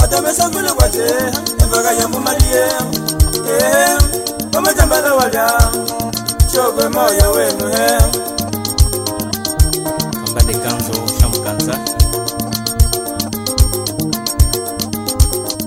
watamesangule 0.00 0.72
kwate 0.72 1.06
ivakanyambumaliye 1.64 2.64
e 3.48 3.64
ehe 3.64 3.98
wamatambala 4.54 5.14
walya 5.14 5.46
chokwe 6.52 6.88
moyo 6.88 7.30
wenu 7.32 7.66
he. 7.68 7.98
Kambale 10.24 10.54
kanzo 10.54 10.92
shamukanza 11.20 11.74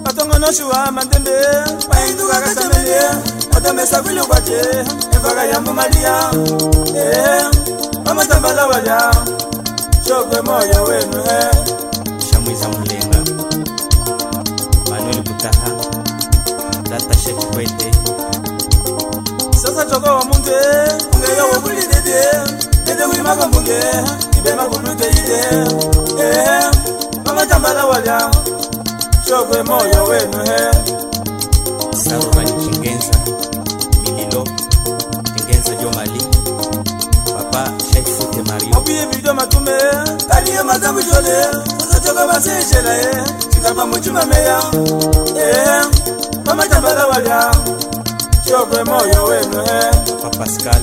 patongonoshuwa 0.04 0.92
mandembe 0.92 1.32
maindu 1.90 2.32
akatamene 2.32 3.00
watamesangule 3.56 4.24
kwate 4.24 4.62
ivakanyambumaliya 5.16 6.32
e 6.96 7.00
ehe 7.00 7.44
wamatambala 8.06 8.68
walya 8.68 9.12
chokwe 10.08 10.42
moyo 10.42 10.84
wenu 10.84 11.24
he 11.24 11.77
luisa 12.48 12.68
mulenga 12.70 13.20
manuel 14.90 15.22
butaha. 15.24 15.70
Datashe 16.90 17.34
kikwete 17.34 17.92
sasa 19.62 19.86
coka 19.86 20.14
wa 20.14 20.26
muntu 20.26 20.52
ungeya 21.16 21.46
wobulidede 21.54 22.22
dede. 22.86 23.04
Kulimaka 23.08 23.48
mbuge 23.48 23.80
ibema 24.38 24.64
kuluteide 24.66 25.42
mamatambala 27.26 27.86
walya 27.86 28.32
shokwe 29.30 29.64
moyo 29.64 30.04
wenu 30.04 30.38
he. 30.38 30.60
Saro 32.04 32.30
valichingenza 32.30 33.12
mililo. 34.04 34.44
Tingenza 35.36 35.76
jomali 35.76 36.22
baba 37.58 37.74
exite 37.98 38.42
mario 38.48 38.78
obuye 38.78 39.06
bido 39.12 39.34
matume 39.34 39.72
kaliyo 40.30 40.64
mazabujole 40.64 41.38
ozotoka 41.82 42.28
basenjela 42.28 42.94
ye 42.94 43.24
tikapa 43.50 43.86
mutima 43.86 44.26
meya 44.26 44.60
mamatambala 46.46 47.08
walya 47.08 47.52
kyokwe 48.46 48.84
moyo 48.84 49.24
wenu 49.24 49.64
papascal 50.22 50.82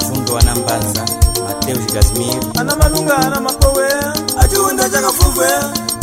mfundo 0.00 0.38
anambanza 0.38 1.04
mateus 1.48 1.92
gasmir 1.92 2.40
ana 2.60 2.76
malunga 2.76 3.16
ana 3.18 3.40
makowe 3.40 3.88
atiunda 4.40 4.90
chakafufwe 4.90 5.46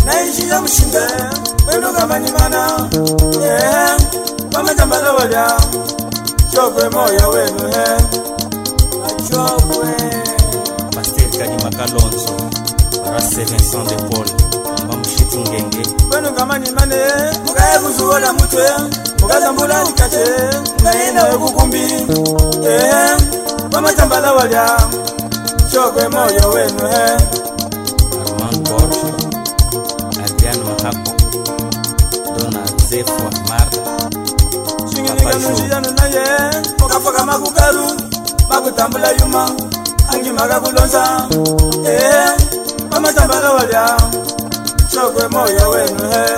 nainjiya 0.06 0.62
mushinga 0.62 1.08
wendokamanyimana 1.68 2.90
mamatambala 4.52 5.12
walya 5.14 5.58
chokwe 6.54 6.90
moyo 6.90 7.30
wenu 7.30 7.68
he. 7.74 7.86
Achokwe. 9.08 9.94
Paster 10.96 11.30
kadima 11.40 11.70
kalonzo 11.70 12.36
rase 13.14 13.44
vincent 13.46 13.90
de 13.90 13.96
paul 14.10 14.28
amba 14.82 14.96
mushitu 14.98 15.40
ngenge. 15.40 15.84
Wenu 16.12 16.32
kamanyimane 16.34 16.96
mukaye 17.46 17.80
kuzuola 17.80 18.34
mutwe 18.34 18.64
mukazambula 19.22 19.84
likache 19.84 20.26
ngaina 20.82 21.24
wekukumbi 21.24 21.84
eh 22.68 23.18
pamatambala 23.72 24.34
walya 24.34 24.78
chokwe 25.72 26.08
moyo 26.10 26.50
wenu 26.50 26.88
he. 26.88 27.04
Armand 28.26 28.70
borge 28.70 28.98
adriano 30.24 30.64
mahapo 30.66 31.12
dona 32.38 32.60
zefwa 32.90 33.32
ndinyika 35.14 35.40
muchiyanu 35.40 35.92
naye 35.92 36.26
mukapfaka 36.80 37.26
makukaru 37.26 37.86
makutambula 38.50 39.12
yuma 39.12 39.50
angi 40.14 40.32
makakulonza. 40.32 41.04
Eh, 41.88 42.02
ee 42.04 42.30
vamatambala 42.90 43.52
walya 43.54 43.98
shokwe 44.94 45.28
moya 45.28 45.68
wenu 45.68 46.04
eh. 46.14 46.38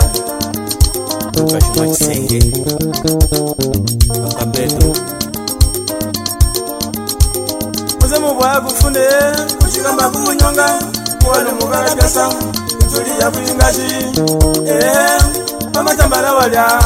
he 1.35 1.59
kashumatisenge 1.59 2.39
kakabeto 4.23 4.93
muze 8.01 8.19
mubwaya 8.19 8.61
kufunde 8.61 9.05
kushikamba 9.63 10.09
kuunyonga 10.09 10.69
kuwanu 11.23 11.51
mukalakasa 11.61 12.29
ituli 12.81 13.11
yakuingashi 13.21 14.11
ee 14.67 14.79
eh, 14.79 15.21
vamatambala 15.73 16.33
walya. 16.33 16.81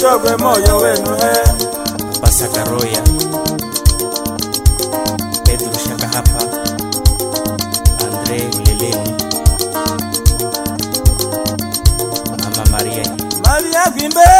Chokwe 0.00 0.36
moyo 0.36 0.76
wenu 0.76 1.16
he 1.16 1.32
Pasaka 2.20 2.64
Roya. 2.64 3.02
Pedro 5.44 5.72
shakahapa 5.88 6.40
andre 8.04 8.50
uleleni 8.56 9.14
mama 12.38 12.64
maria. 12.70 13.16
Maria 13.44 13.90
Vimbe. 13.96 14.30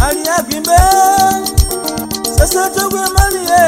Maria 0.00 0.42
Vimbe. 0.48 0.78
Sasa 2.38 2.70
tugwe 2.70 3.00
Maria. 3.16 3.62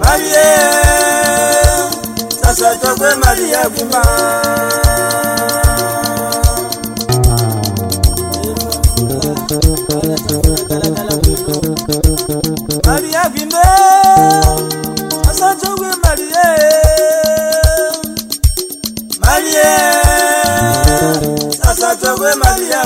Maria. 0.00 0.46
Sasa 2.42 2.76
togwe 2.76 3.14
Maria 3.14 3.68
Gwimba 3.68 4.02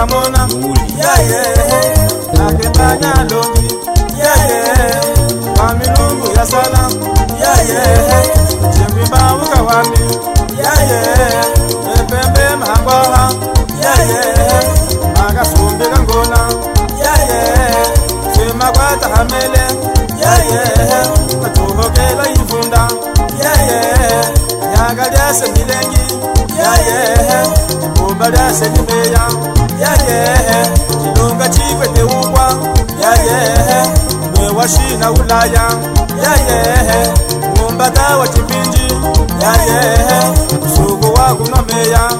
kamona 0.00 0.48
yeye 1.02 1.42
akebanya 2.48 3.12
lobi 3.30 3.66
yeye 4.22 4.60
pamilungu 5.56 6.26
ya 6.36 6.46
sala. 6.46 6.82
Yeye 7.42 7.82
cembimbauka 8.74 9.62
wami. 9.62 10.04
Yeye 10.64 11.00
epembe 12.00 12.56
mahangwaha 12.60 13.32
yeye 13.82 14.22
makasumbika 15.18 15.98
ngona. 16.02 16.38
Yeye 17.04 17.40
cemakwata 18.34 19.08
hamele 19.16 19.64
yeye 20.22 20.62
atuhokela 21.46 22.26
yivunda 22.28 22.88
yeye 23.44 23.80
yakalya 24.74 25.34
sehilengi 25.34 26.04
yehe 26.86 27.46
ubadase 28.10 28.64
nimeya 28.68 29.22
ya 29.80 29.90
yehe 30.08 30.66
chilunga 31.02 31.48
chikweteukwa 31.48 32.54
ya 33.02 33.12
yehe 33.22 33.88
mwewashina 34.36 35.10
ulaya 35.12 35.70
ya 36.24 36.32
yehe 36.48 37.12
umbata 37.68 38.16
wa 38.18 38.28
chipinji 38.28 38.94
ya 39.42 39.52
yehe 39.62 40.20
msuku 40.66 41.14
wakunomeya 41.20 42.10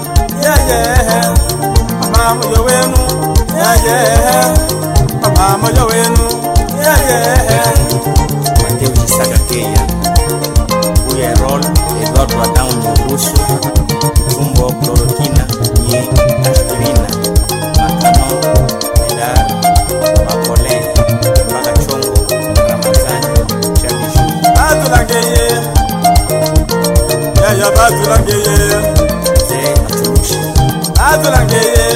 ya 0.44 0.55
yehe 0.68 1.27
amamoyo 2.03 2.64
wenu 2.64 2.99
ya 3.59 3.75
yehe 3.75 4.44
amamoyo 5.23 5.87
wenu 5.87 6.29
ya 6.85 6.92
yehe 6.99 7.61
mateo 8.62 8.88
chisagakeya 9.07 9.81
uyerol 11.12 11.64
Rol, 12.20 12.26
Eduardo 12.26 12.42
Adão 12.42 12.68
Nyorusu, 12.72 13.35
Tumbo 14.30 14.66
Cloroquina 14.74 15.46
e 15.88 16.48
Aspirina, 16.48 17.06
Macano, 17.78 18.28
Medar, 19.00 19.46
Macolé, 20.26 20.76
Bagachongo, 21.50 22.12
Ramazani, 22.68 23.33
Chabiju, 23.80 24.22
batulangeye 24.54 25.46
yaya 27.42 27.68
batulangeye 27.70 28.59
Zé 29.48 29.61
Aturushi, 29.87 30.40
batulangeye 30.96 31.87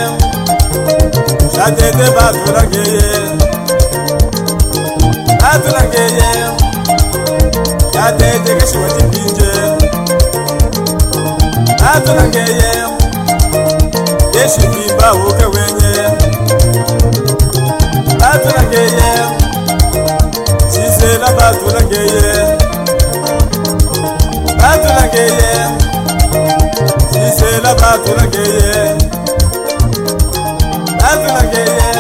shatete 1.55 2.07
batulangeye 2.17 3.09
batulangeye 5.41 6.29
shatete 7.93 8.55
keshiwa 8.57 8.89
chipinje 8.91 9.54
atonangeye 11.93 12.73
yeshimimba 14.35 15.13
woke 15.13 15.45
wenye. 15.55 15.95
Atonangeye 18.33 19.11
sisela 20.73 21.29
batonangeye 21.39 22.33
batonangeye 24.61 25.53
sisela 27.13 27.75
batonangeye 27.75 28.97
batonangeye 31.01 31.91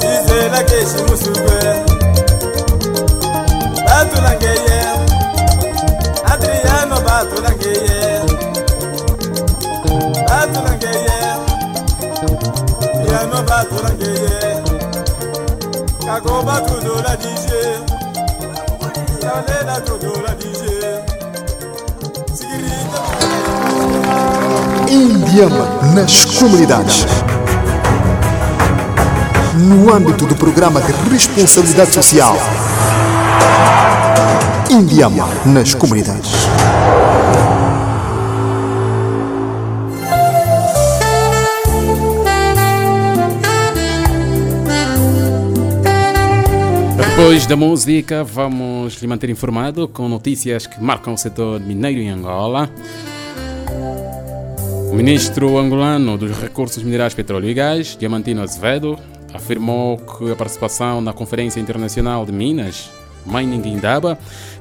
sisela 0.00 0.58
keshimusukwe 0.68 1.58
batonangeye 3.86 4.78
Indiama 24.88 25.94
nas 25.94 26.24
comunidades. 26.24 27.06
No 29.54 29.94
âmbito 29.94 30.26
do 30.26 30.34
programa 30.34 30.80
de 30.80 30.92
responsabilidade 31.10 31.92
social. 31.92 32.36
Indiama 34.68 35.28
nas 35.46 35.74
comunidades. 35.74 36.51
Depois 47.22 47.46
da 47.46 47.54
música, 47.54 48.24
vamos 48.24 49.00
lhe 49.00 49.06
manter 49.06 49.30
informado 49.30 49.86
com 49.86 50.08
notícias 50.08 50.66
que 50.66 50.82
marcam 50.82 51.14
o 51.14 51.16
setor 51.16 51.60
mineiro 51.60 52.00
em 52.00 52.10
Angola. 52.10 52.68
O 54.90 54.94
ministro 54.96 55.56
angolano 55.56 56.18
dos 56.18 56.36
Recursos 56.36 56.82
Minerais, 56.82 57.14
Petróleo 57.14 57.48
e 57.48 57.54
Gás, 57.54 57.96
Diamantino 57.96 58.42
Azevedo, 58.42 58.98
afirmou 59.32 59.98
que 59.98 60.32
a 60.32 60.34
participação 60.34 61.00
na 61.00 61.12
Conferência 61.12 61.60
Internacional 61.60 62.26
de 62.26 62.32
Minas, 62.32 62.90
Mining 63.24 63.68
Indaba, 63.68 64.18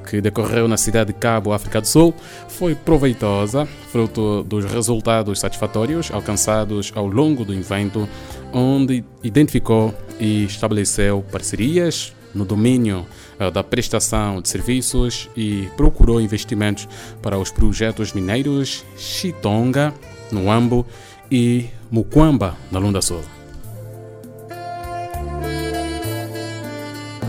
que 0.08 0.22
decorreu 0.22 0.68
na 0.68 0.78
cidade 0.78 1.12
de 1.12 1.20
Cabo, 1.20 1.54
África 1.54 1.82
do 1.82 1.88
Sul, 1.88 2.14
foi 2.48 2.76
proveitosa, 2.76 3.68
fruto 3.92 4.44
dos 4.44 4.66
resultados 4.66 5.40
satisfatórios 5.40 6.12
alcançados 6.12 6.92
ao 6.94 7.08
longo 7.08 7.44
do 7.44 7.56
evento, 7.56 8.08
onde 8.54 9.04
identificou 9.24 9.92
e 10.20 10.46
estabeleceu 10.46 11.26
parcerias 11.32 12.14
no 12.34 12.46
domínio 12.46 13.06
eh, 13.40 13.52
da 13.52 13.64
prestação 13.64 14.42
de 14.42 14.50
serviços 14.50 15.30
e 15.36 15.70
procurou 15.76 16.22
investimentos 16.22 16.88
para 17.22 17.38
os 17.38 17.52
projetos 17.52 18.14
mineiros 18.14 18.84
Chitonga, 18.98 19.94
no 20.32 20.52
Ambo, 20.52 20.86
e 21.30 21.70
Mukwamba, 21.90 22.58
na 22.72 22.80
Lunda 22.80 23.02
Sul. 23.02 23.41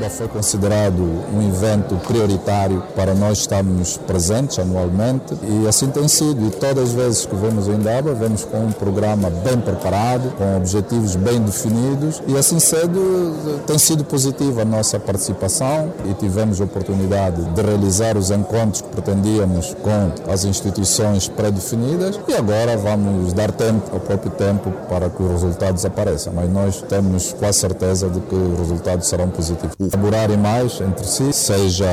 Foi 0.09 0.29
considerado 0.29 1.03
um 1.35 1.49
evento 1.49 1.95
prioritário 2.07 2.83
para 2.95 3.15
nós 3.15 3.39
estarmos 3.39 3.97
presentes 3.97 4.59
anualmente. 4.59 5.35
E 5.43 5.67
assim 5.69 5.89
tem 5.89 6.09
sido. 6.09 6.47
E 6.47 6.51
todas 6.51 6.91
as 6.91 6.93
vezes 6.93 7.27
que 7.27 7.35
vemos 7.37 7.69
o 7.69 7.73
Indaba, 7.73 8.15
vemos 8.15 8.45
com 8.45 8.59
um 8.59 8.73
programa 8.73 9.31
bem 9.31 9.61
preparado, 9.61 10.33
com 10.37 10.57
objetivos 10.57 11.17
bem 11.17 11.41
definidos. 11.41 12.23
E 12.27 12.37
assim 12.37 12.59
cedo 12.59 13.63
tem 13.67 13.79
sido 13.79 14.05
positiva 14.05 14.63
a 14.63 14.65
nossa 14.65 14.99
participação. 14.99 15.93
E 16.09 16.15
tivemos 16.15 16.61
a 16.61 16.65
oportunidade 16.65 17.43
de 17.43 17.63
realizar 17.63 18.17
os 18.17 18.31
encontros 18.31 18.83
que 18.83 18.89
pretendíamos 18.89 19.75
com 19.83 20.31
as 20.33 20.45
instituições 20.45 21.29
pré-definidas. 21.29 22.19
E 22.29 22.35
agora 22.35 22.77
vamos 22.77 23.33
dar 23.33 23.53
tempo 23.53 23.91
ao 23.93 24.01
próprio 24.01 24.31
tempo 24.33 24.71
para 24.89 25.09
que 25.11 25.23
os 25.23 25.31
resultados 25.31 25.85
apareçam. 25.85 26.33
Mas 26.33 26.51
nós 26.51 26.83
temos 26.83 27.33
quase 27.33 27.59
certeza 27.59 28.09
de 28.09 28.21
que 28.21 28.35
os 28.35 28.59
resultados 28.59 29.07
serão 29.07 29.29
positivos 29.29 29.92
elaborarem 29.93 30.37
mais 30.37 30.81
entre 30.81 31.07
si, 31.07 31.33
seja 31.33 31.87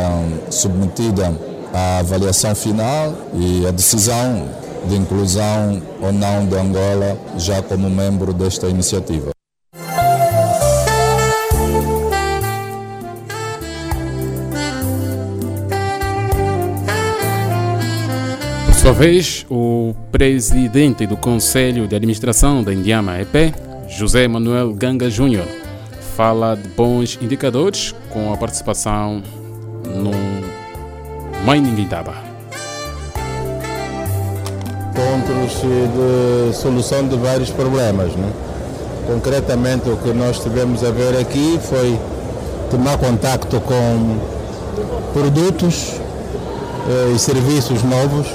submetida 0.49 1.35
à 1.73 1.99
avaliação 1.99 2.55
final 2.55 3.13
e 3.33 3.65
a 3.67 3.71
decisão 3.71 4.47
de 4.87 4.95
inclusão 4.95 5.81
ou 6.01 6.11
não 6.11 6.45
de 6.47 6.55
Angola 6.55 7.17
já 7.37 7.61
como 7.61 7.89
membro 7.89 8.33
desta 8.33 8.67
iniciativa. 8.67 9.31
Por 18.65 18.73
sua 18.75 18.93
vez, 18.93 19.45
o 19.49 19.93
presidente 20.09 21.05
do 21.05 21.17
Conselho 21.17 21.85
de 21.85 21.95
Administração 21.95 22.63
da 22.63 22.73
Indiama 22.73 23.19
EP, 23.19 23.53
José 23.89 24.25
Manuel 24.27 24.73
Ganga 24.73 25.09
Júnior, 25.09 25.45
fala 26.19 26.57
de 26.57 26.67
bons 26.75 27.17
indicadores 27.21 27.95
com 28.09 28.33
a 28.33 28.35
participação 28.35 29.23
no 29.85 30.11
Mining 31.49 31.81
Indaba. 31.81 32.13
Pontos 34.93 35.61
de 35.61 36.53
solução 36.53 37.07
de 37.07 37.15
vários 37.15 37.49
problemas. 37.51 38.13
Né? 38.17 38.29
Concretamente, 39.07 39.89
o 39.89 39.95
que 39.95 40.11
nós 40.11 40.39
tivemos 40.39 40.83
a 40.83 40.91
ver 40.91 41.17
aqui 41.17 41.57
foi 41.63 41.97
tomar 42.69 42.97
contacto 42.97 43.57
com 43.61 44.17
produtos 45.13 45.93
eh, 46.89 47.13
e 47.15 47.17
serviços 47.17 47.81
novos 47.81 48.27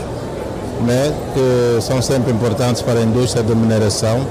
né, 0.86 1.14
que 1.34 1.82
são 1.82 2.00
sempre 2.00 2.32
importantes 2.32 2.80
para 2.80 3.00
a 3.00 3.02
indústria 3.02 3.42
da 3.42 3.54
mineração 3.54 4.26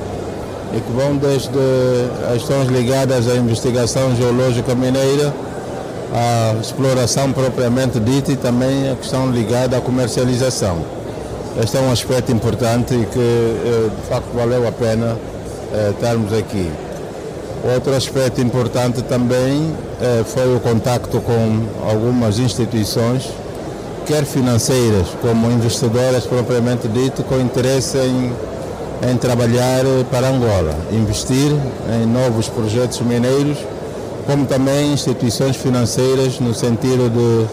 e 0.75 0.81
que 0.81 0.91
vão 0.91 1.15
desde 1.17 1.49
as 2.27 2.39
questões 2.39 2.67
ligadas 2.67 3.27
à 3.27 3.35
investigação 3.35 4.15
geológica 4.15 4.73
mineira, 4.73 5.33
à 6.13 6.55
exploração 6.59 7.31
propriamente 7.31 7.99
dita 7.99 8.31
e 8.31 8.35
também 8.35 8.91
a 8.91 8.95
questão 8.95 9.31
ligada 9.31 9.77
à 9.77 9.81
comercialização. 9.81 10.77
Este 11.61 11.77
é 11.77 11.81
um 11.81 11.91
aspecto 11.91 12.31
importante 12.31 12.95
e 12.95 13.05
que 13.05 13.19
eh, 13.19 13.89
de 13.95 14.09
facto 14.09 14.25
valeu 14.33 14.67
a 14.67 14.71
pena 14.71 15.15
eh, 15.71 15.91
estarmos 15.91 16.33
aqui. 16.33 16.71
Outro 17.75 17.95
aspecto 17.95 18.41
importante 18.41 19.03
também 19.03 19.71
eh, 20.01 20.23
foi 20.25 20.55
o 20.55 20.59
contacto 20.59 21.21
com 21.21 21.61
algumas 21.87 22.39
instituições, 22.39 23.29
quer 24.07 24.25
financeiras 24.25 25.07
como 25.21 25.51
investidoras 25.51 26.25
propriamente 26.25 26.87
dito, 26.87 27.23
com 27.23 27.39
interesse 27.39 27.97
em, 27.99 28.33
em 29.11 29.17
trabalhar 29.17 29.83
para 30.11 30.29
Angola, 30.29 30.75
investir 30.91 31.51
em 32.01 32.05
novos 32.05 32.47
projetos 32.47 33.01
mineiros, 33.01 33.57
como 34.25 34.45
também 34.45 34.93
instituições 34.93 35.55
financeiras 35.55 36.39
no 36.39 36.53
sentido 36.53 37.09
de 37.09 37.47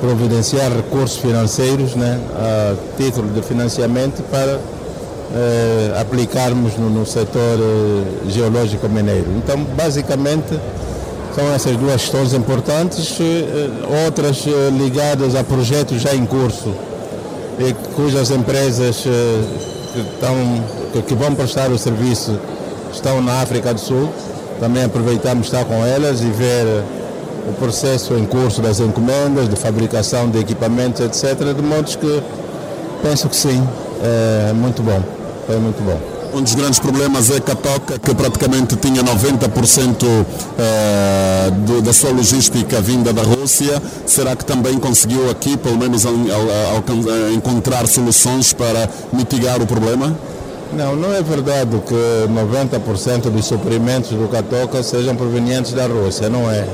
providenciar 0.00 0.70
recursos 0.72 1.18
financeiros 1.18 1.94
né, 1.94 2.18
a 2.34 2.74
título 2.96 3.28
de 3.28 3.42
financiamento 3.42 4.22
para 4.30 4.58
eh, 5.34 6.00
aplicarmos 6.00 6.76
no, 6.76 6.88
no 6.88 7.04
setor 7.04 7.58
eh, 7.58 8.30
geológico 8.30 8.88
mineiro. 8.88 9.26
Então, 9.36 9.62
basicamente, 9.76 10.58
são 11.34 11.52
essas 11.52 11.76
duas 11.76 12.02
questões 12.02 12.32
importantes, 12.32 13.18
eh, 13.20 14.04
outras 14.06 14.46
eh, 14.46 14.70
ligadas 14.70 15.34
a 15.34 15.44
projetos 15.44 16.00
já 16.00 16.14
em 16.14 16.24
curso, 16.24 16.72
e 17.58 17.72
cujas 17.94 18.30
empresas 18.30 19.04
eh, 19.06 19.75
que, 20.02 20.14
estão, 20.14 21.02
que, 21.06 21.14
vão 21.14 21.34
prestar 21.34 21.70
o 21.70 21.78
serviço 21.78 22.38
estão 22.92 23.22
na 23.22 23.40
África 23.40 23.72
do 23.72 23.80
Sul. 23.80 24.10
Também 24.60 24.84
aproveitamos 24.84 25.46
estar 25.46 25.64
com 25.64 25.84
elas 25.84 26.20
e 26.22 26.26
ver 26.26 26.82
o 27.48 27.52
processo 27.54 28.14
em 28.14 28.24
curso 28.26 28.60
das 28.60 28.80
encomendas, 28.80 29.48
de 29.48 29.56
fabricação 29.56 30.28
de 30.28 30.38
equipamentos, 30.38 31.00
etc. 31.00 31.54
De 31.54 31.62
modo 31.62 31.84
que 31.96 32.22
penso 33.02 33.28
que 33.28 33.36
sim, 33.36 33.66
é 34.02 34.52
muito 34.52 34.82
bom, 34.82 35.00
foi 35.46 35.56
muito 35.58 35.82
bom. 35.82 36.15
Um 36.36 36.42
dos 36.42 36.54
grandes 36.54 36.78
problemas 36.78 37.30
é 37.30 37.40
Catoca, 37.40 37.98
que 37.98 38.14
praticamente 38.14 38.76
tinha 38.76 39.02
90% 39.02 40.26
eh, 40.58 41.50
da 41.82 41.94
sua 41.94 42.10
logística 42.10 42.78
vinda 42.78 43.10
da 43.10 43.22
Rússia. 43.22 43.82
Será 44.04 44.36
que 44.36 44.44
também 44.44 44.78
conseguiu 44.78 45.30
aqui, 45.30 45.56
pelo 45.56 45.78
menos, 45.78 46.04
al, 46.04 46.12
encontrar 47.34 47.86
soluções 47.86 48.52
para 48.52 48.86
mitigar 49.14 49.62
o 49.62 49.66
problema? 49.66 50.14
Não, 50.74 50.94
não 50.94 51.14
é 51.14 51.22
verdade 51.22 51.80
que 51.86 52.28
90% 52.30 53.30
dos 53.30 53.46
suprimentos 53.46 54.10
do 54.10 54.28
Catoca 54.28 54.82
sejam 54.82 55.16
provenientes 55.16 55.72
da 55.72 55.86
Rússia, 55.86 56.28
não 56.28 56.50
é. 56.50 56.66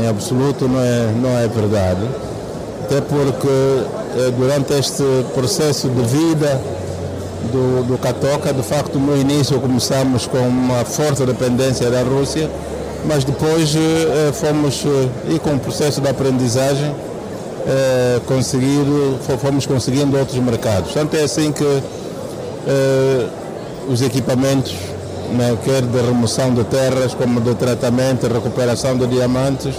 Em 0.00 0.08
absoluto 0.08 0.66
não 0.66 0.80
é, 0.80 1.12
não 1.20 1.38
é 1.38 1.46
verdade. 1.48 2.08
Até 2.84 3.02
porque 3.02 3.46
eh, 3.46 4.32
durante 4.38 4.72
este 4.72 5.04
processo 5.34 5.86
de 5.90 6.02
vida 6.02 6.58
do, 7.52 7.84
do 7.84 7.98
Catoca, 7.98 8.52
de 8.52 8.62
facto 8.62 8.98
no 8.98 9.16
início 9.16 9.60
começamos 9.60 10.26
com 10.26 10.38
uma 10.38 10.84
forte 10.84 11.24
dependência 11.24 11.90
da 11.90 12.02
Rússia, 12.02 12.50
mas 13.06 13.24
depois 13.24 13.74
eh, 13.76 14.32
fomos, 14.32 14.84
eh, 14.84 15.34
e 15.34 15.38
com 15.38 15.54
o 15.54 15.58
processo 15.58 16.00
de 16.00 16.08
aprendizagem, 16.08 16.94
eh, 17.66 18.20
conseguido, 18.26 19.18
fomos 19.38 19.64
conseguindo 19.64 20.18
outros 20.18 20.38
mercados. 20.38 20.92
Portanto 20.92 21.14
é 21.14 21.22
assim 21.22 21.50
que 21.52 21.64
eh, 22.66 23.26
os 23.88 24.02
equipamentos, 24.02 24.74
né, 25.32 25.56
quer 25.64 25.82
de 25.82 26.00
remoção 26.00 26.52
de 26.54 26.64
terras, 26.64 27.14
como 27.14 27.40
de 27.40 27.54
tratamento 27.54 28.26
e 28.26 28.32
recuperação 28.32 28.96
de 28.96 29.06
diamantes, 29.06 29.74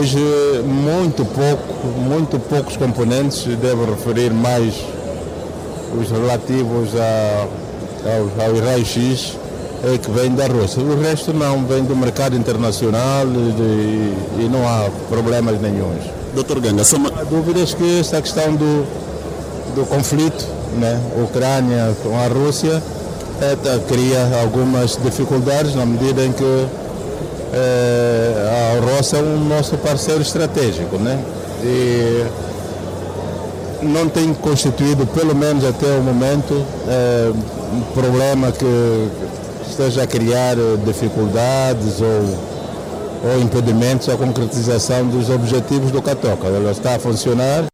hoje 0.00 0.18
muito 0.64 1.24
pouco, 1.24 1.88
muito 1.98 2.38
poucos 2.38 2.76
componentes, 2.76 3.44
devo 3.56 3.84
referir 3.84 4.32
mais 4.32 4.74
os 6.00 6.10
relativos 6.10 6.90
a, 6.94 7.46
aos, 8.16 8.48
aos 8.48 8.60
raios-x, 8.60 9.36
é 9.84 9.98
que 9.98 10.10
vem 10.10 10.34
da 10.34 10.46
Rússia. 10.46 10.82
O 10.82 11.00
resto 11.00 11.32
não, 11.32 11.64
vem 11.64 11.84
do 11.84 11.94
mercado 11.94 12.36
internacional 12.36 13.26
e, 13.26 14.42
e 14.44 14.48
não 14.50 14.66
há 14.66 14.88
problemas 15.08 15.60
nenhums. 15.60 16.04
Doutor 16.34 16.60
Ganga, 16.60 16.84
só 16.84 16.96
uma... 16.96 17.08
Há 17.08 17.24
dúvidas 17.24 17.74
que 17.74 18.00
esta 18.00 18.20
questão 18.20 18.54
do, 18.54 18.86
do 19.74 19.86
conflito 19.86 20.44
né, 20.78 21.00
Ucrânia 21.22 21.94
com 22.02 22.18
a 22.18 22.26
Rússia 22.26 22.82
é, 23.40 23.78
cria 23.88 24.40
algumas 24.40 24.98
dificuldades 25.02 25.74
na 25.74 25.86
medida 25.86 26.24
em 26.24 26.32
que 26.32 26.66
é, 27.52 28.78
a 28.78 28.96
Rússia 28.96 29.18
é 29.18 29.22
um 29.22 29.44
nosso 29.48 29.76
parceiro 29.78 30.22
estratégico, 30.22 30.96
né? 30.96 31.18
E 31.62 32.24
não 33.86 34.08
tem 34.08 34.32
constituído, 34.34 35.06
pelo 35.06 35.34
menos 35.34 35.64
até 35.64 35.86
o 35.96 36.02
momento, 36.02 36.54
é, 36.88 37.32
um 37.72 37.80
problema 37.92 38.52
que 38.52 38.64
esteja 39.68 40.02
a 40.02 40.06
criar 40.06 40.56
dificuldades 40.84 42.00
ou, 42.00 43.30
ou 43.30 43.40
impedimentos 43.42 44.08
à 44.08 44.16
concretização 44.16 45.06
dos 45.06 45.28
objetivos 45.30 45.90
do 45.90 46.00
Catoca. 46.00 46.46
Ela 46.46 46.70
está 46.70 46.96
a 46.96 46.98
funcionar. 46.98 47.66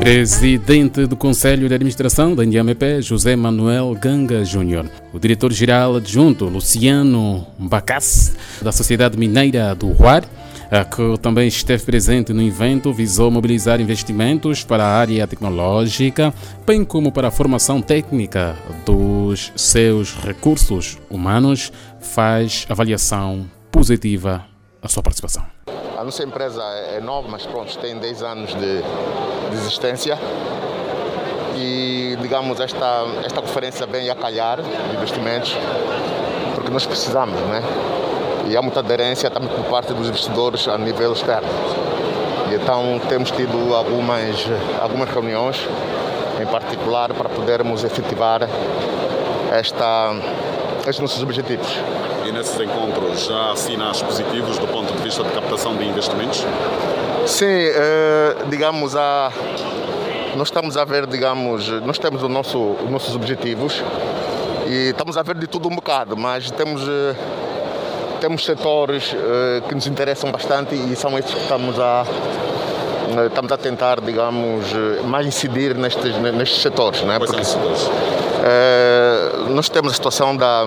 Presidente 0.00 1.04
do 1.04 1.14
Conselho 1.14 1.68
de 1.68 1.74
Administração 1.74 2.34
da 2.34 2.42
Indiamepé, 2.42 3.02
José 3.02 3.36
Manuel 3.36 3.94
Ganga 4.00 4.42
Júnior. 4.42 4.90
O 5.12 5.18
diretor-geral 5.18 5.96
adjunto, 5.96 6.46
Luciano 6.46 7.46
Bacas, 7.58 8.34
da 8.62 8.72
Sociedade 8.72 9.18
Mineira 9.18 9.74
do 9.74 9.88
Huar, 9.88 10.24
que 10.90 11.18
também 11.20 11.46
esteve 11.48 11.84
presente 11.84 12.32
no 12.32 12.40
evento, 12.40 12.94
visou 12.94 13.30
mobilizar 13.30 13.78
investimentos 13.78 14.64
para 14.64 14.84
a 14.84 14.98
área 14.98 15.26
tecnológica, 15.26 16.32
bem 16.66 16.82
como 16.82 17.12
para 17.12 17.28
a 17.28 17.30
formação 17.30 17.82
técnica 17.82 18.56
dos 18.86 19.52
seus 19.54 20.14
recursos 20.14 20.98
humanos, 21.10 21.70
faz 22.00 22.64
avaliação 22.70 23.44
positiva 23.70 24.46
à 24.82 24.88
sua 24.88 25.02
participação. 25.02 25.59
A 26.00 26.02
nossa 26.02 26.22
empresa 26.22 26.62
é 26.62 26.98
nova, 26.98 27.28
mas 27.28 27.44
pronto, 27.44 27.76
tem 27.76 27.94
10 27.94 28.22
anos 28.22 28.54
de, 28.54 28.80
de 28.80 29.54
existência. 29.54 30.18
E, 31.54 32.16
digamos, 32.22 32.58
esta, 32.58 33.04
esta 33.22 33.42
conferência 33.42 33.84
vem 33.86 34.08
a 34.08 34.14
calhar 34.14 34.62
de 34.62 34.96
investimentos, 34.96 35.54
porque 36.54 36.70
nós 36.70 36.86
precisamos, 36.86 37.38
né? 37.42 37.62
E 38.48 38.56
há 38.56 38.62
muita 38.62 38.80
aderência 38.80 39.28
também 39.28 39.50
por 39.50 39.66
parte 39.66 39.92
dos 39.92 40.08
investidores 40.08 40.66
a 40.68 40.78
nível 40.78 41.12
externo. 41.12 41.50
E 42.50 42.54
então 42.54 42.98
temos 43.06 43.30
tido 43.30 43.74
algumas, 43.74 44.46
algumas 44.80 45.10
reuniões, 45.10 45.68
em 46.40 46.46
particular, 46.46 47.12
para 47.12 47.28
podermos 47.28 47.84
efetivar 47.84 48.48
esta, 49.52 50.14
estes 50.78 50.98
nossos 50.98 51.22
objetivos. 51.22 51.68
E 52.26 52.32
nesses 52.32 52.58
encontros 52.60 53.24
já 53.24 53.52
há 53.52 53.56
sinais 53.56 54.02
positivos 54.02 54.58
do 54.58 54.66
ponto 54.68 54.92
de 54.92 55.02
vista 55.02 55.24
de 55.24 55.30
captação 55.30 55.74
de 55.76 55.84
investimentos? 55.84 56.44
Sim, 57.26 57.46
eh, 57.46 58.36
digamos, 58.48 58.94
a, 58.94 59.32
nós 60.36 60.48
estamos 60.48 60.76
a 60.76 60.84
ver, 60.84 61.06
digamos, 61.06 61.68
nós 61.82 61.98
temos 61.98 62.22
o 62.22 62.28
nosso, 62.28 62.58
os 62.58 62.90
nossos 62.90 63.14
objetivos 63.16 63.82
e 64.66 64.90
estamos 64.90 65.16
a 65.16 65.22
ver 65.22 65.36
de 65.36 65.46
tudo 65.46 65.68
um 65.68 65.74
bocado, 65.74 66.16
mas 66.16 66.50
temos, 66.50 66.82
eh, 66.82 67.14
temos 68.20 68.44
setores 68.44 69.14
eh, 69.14 69.62
que 69.66 69.74
nos 69.74 69.86
interessam 69.86 70.30
bastante 70.30 70.74
e 70.74 70.94
são 70.96 71.18
esses 71.18 71.32
que 71.32 71.40
estamos 71.40 71.78
a, 71.78 72.04
estamos 73.26 73.50
a 73.50 73.56
tentar, 73.56 74.00
digamos, 74.00 74.66
mais 75.04 75.26
incidir 75.26 75.74
nestes, 75.74 76.16
nestes 76.16 76.60
setores. 76.60 77.02
Não 77.02 77.14
é? 77.14 77.18
Porque, 77.18 77.42
setores? 77.44 77.90
nós 79.48 79.68
temos 79.68 79.92
a 79.92 79.94
situação 79.94 80.36
da 80.36 80.66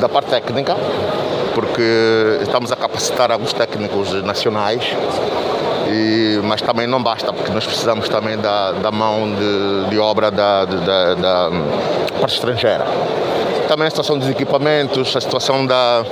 da 0.00 0.08
parte 0.08 0.30
técnica, 0.30 0.76
porque 1.54 2.38
estamos 2.42 2.72
a 2.72 2.76
capacitar 2.76 3.30
alguns 3.30 3.52
técnicos 3.52 4.12
nacionais, 4.22 4.84
e, 5.88 6.40
mas 6.44 6.62
também 6.62 6.86
não 6.86 7.02
basta, 7.02 7.32
porque 7.32 7.52
nós 7.52 7.64
precisamos 7.64 8.08
também 8.08 8.38
da, 8.38 8.72
da 8.72 8.90
mão 8.90 9.30
de, 9.34 9.90
de 9.90 9.98
obra 9.98 10.30
da, 10.30 10.64
da, 10.64 11.14
da 11.14 11.50
parte 12.20 12.34
estrangeira. 12.34 12.86
Também 13.68 13.86
a 13.86 13.90
situação 13.90 14.18
dos 14.18 14.28
equipamentos, 14.28 15.14
a 15.16 15.20
situação 15.20 15.66
da, 15.66 16.04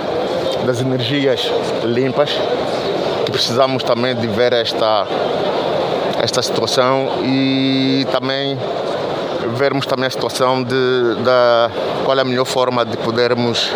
das 0.66 0.80
energias 0.80 1.50
limpas, 1.84 2.38
que 3.24 3.32
precisamos 3.32 3.82
também 3.82 4.14
de 4.14 4.26
ver 4.26 4.52
esta, 4.52 5.06
esta 6.22 6.42
situação 6.42 7.08
e 7.24 8.06
também 8.12 8.58
vermos 9.48 9.86
também 9.86 10.06
a 10.06 10.10
situação 10.10 10.62
de, 10.62 11.14
da 11.24 11.70
qual 12.04 12.18
é 12.18 12.22
a 12.22 12.24
melhor 12.24 12.44
forma 12.44 12.84
de 12.84 12.96
podermos 12.96 13.72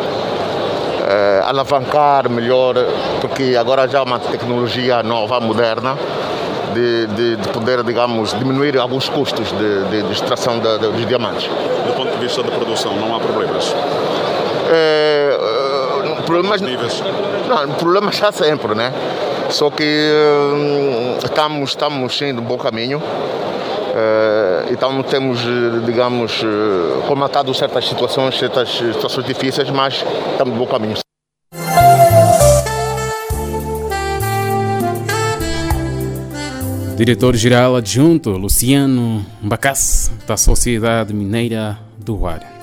eh, 1.06 1.42
alavancar 1.44 2.28
melhor, 2.30 2.74
porque 3.20 3.56
agora 3.58 3.86
já 3.88 4.00
há 4.00 4.02
uma 4.02 4.18
tecnologia 4.18 5.02
nova, 5.02 5.40
moderna, 5.40 5.96
de, 6.72 7.06
de, 7.08 7.36
de 7.36 7.48
poder, 7.48 7.82
digamos, 7.84 8.36
diminuir 8.38 8.78
alguns 8.78 9.08
custos 9.08 9.52
de, 9.52 9.84
de, 9.84 10.02
de 10.02 10.12
extração 10.12 10.58
dos 10.58 11.06
diamantes. 11.06 11.48
Do 11.86 11.94
ponto 11.94 12.10
de 12.12 12.18
vista 12.18 12.42
da 12.42 12.50
produção, 12.50 12.96
não 12.96 13.14
há 13.14 13.20
problemas? 13.20 13.74
É, 14.70 15.38
problemas, 16.26 16.60
níveis? 16.60 17.02
não, 17.48 17.74
problemas 17.74 18.20
há 18.22 18.32
sempre, 18.32 18.74
né? 18.74 18.92
Só 19.50 19.70
que 19.70 19.84
uh, 19.84 21.18
estamos, 21.24 21.70
estamos 21.70 22.22
indo 22.22 22.40
um 22.40 22.44
bom 22.44 22.56
caminho. 22.56 22.98
Uh, 22.98 24.43
então 24.70 25.02
temos, 25.02 25.40
digamos, 25.84 26.42
uh, 26.42 27.02
comatado 27.06 27.52
certas 27.54 27.86
situações, 27.86 28.38
certas 28.38 28.68
situações 28.70 29.26
difíceis, 29.26 29.70
mas 29.70 30.04
estamos 30.32 30.54
no 30.54 30.60
bom 30.60 30.66
caminho. 30.66 30.94
Diretor-Geral 36.96 37.74
Adjunto 37.74 38.30
Luciano 38.30 39.26
Bacas, 39.42 40.12
da 40.26 40.36
Sociedade 40.36 41.12
Mineira 41.12 41.78
do 41.98 42.24
Ar. 42.24 42.53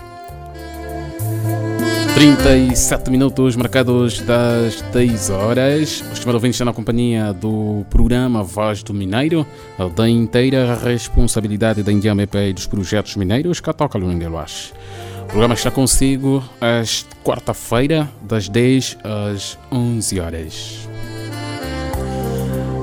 37 2.14 3.10
minutos 3.10 3.56
marcados 3.56 4.20
das 4.22 4.82
10 4.94 5.30
horas. 5.30 6.02
O 6.10 6.14
estimado 6.14 6.38
ouvinte 6.38 6.54
está 6.54 6.66
na 6.66 6.74
companhia 6.74 7.34
do 7.34 7.86
programa 7.90 8.44
Voz 8.44 8.84
do 8.84 8.94
Mineiro, 8.94 9.46
da 9.96 10.10
inteira 10.10 10.76
responsabilidade 10.76 11.82
da 11.82 11.92
Indiana 11.92 12.24
e 12.24 12.54
dos 12.54 12.68
projetos 12.68 13.16
mineiros 13.16 13.60
que 13.60 13.74
toca 13.74 13.98
no 13.98 14.08
Ningueluas. 14.08 14.74
O 15.24 15.26
programa 15.28 15.54
está 15.54 15.72
consigo 15.72 16.44
às 16.60 17.06
quarta-feira, 17.24 18.10
das 18.22 18.50
10 18.50 18.98
às 19.04 19.58
11 19.72 20.20
horas. 20.20 20.91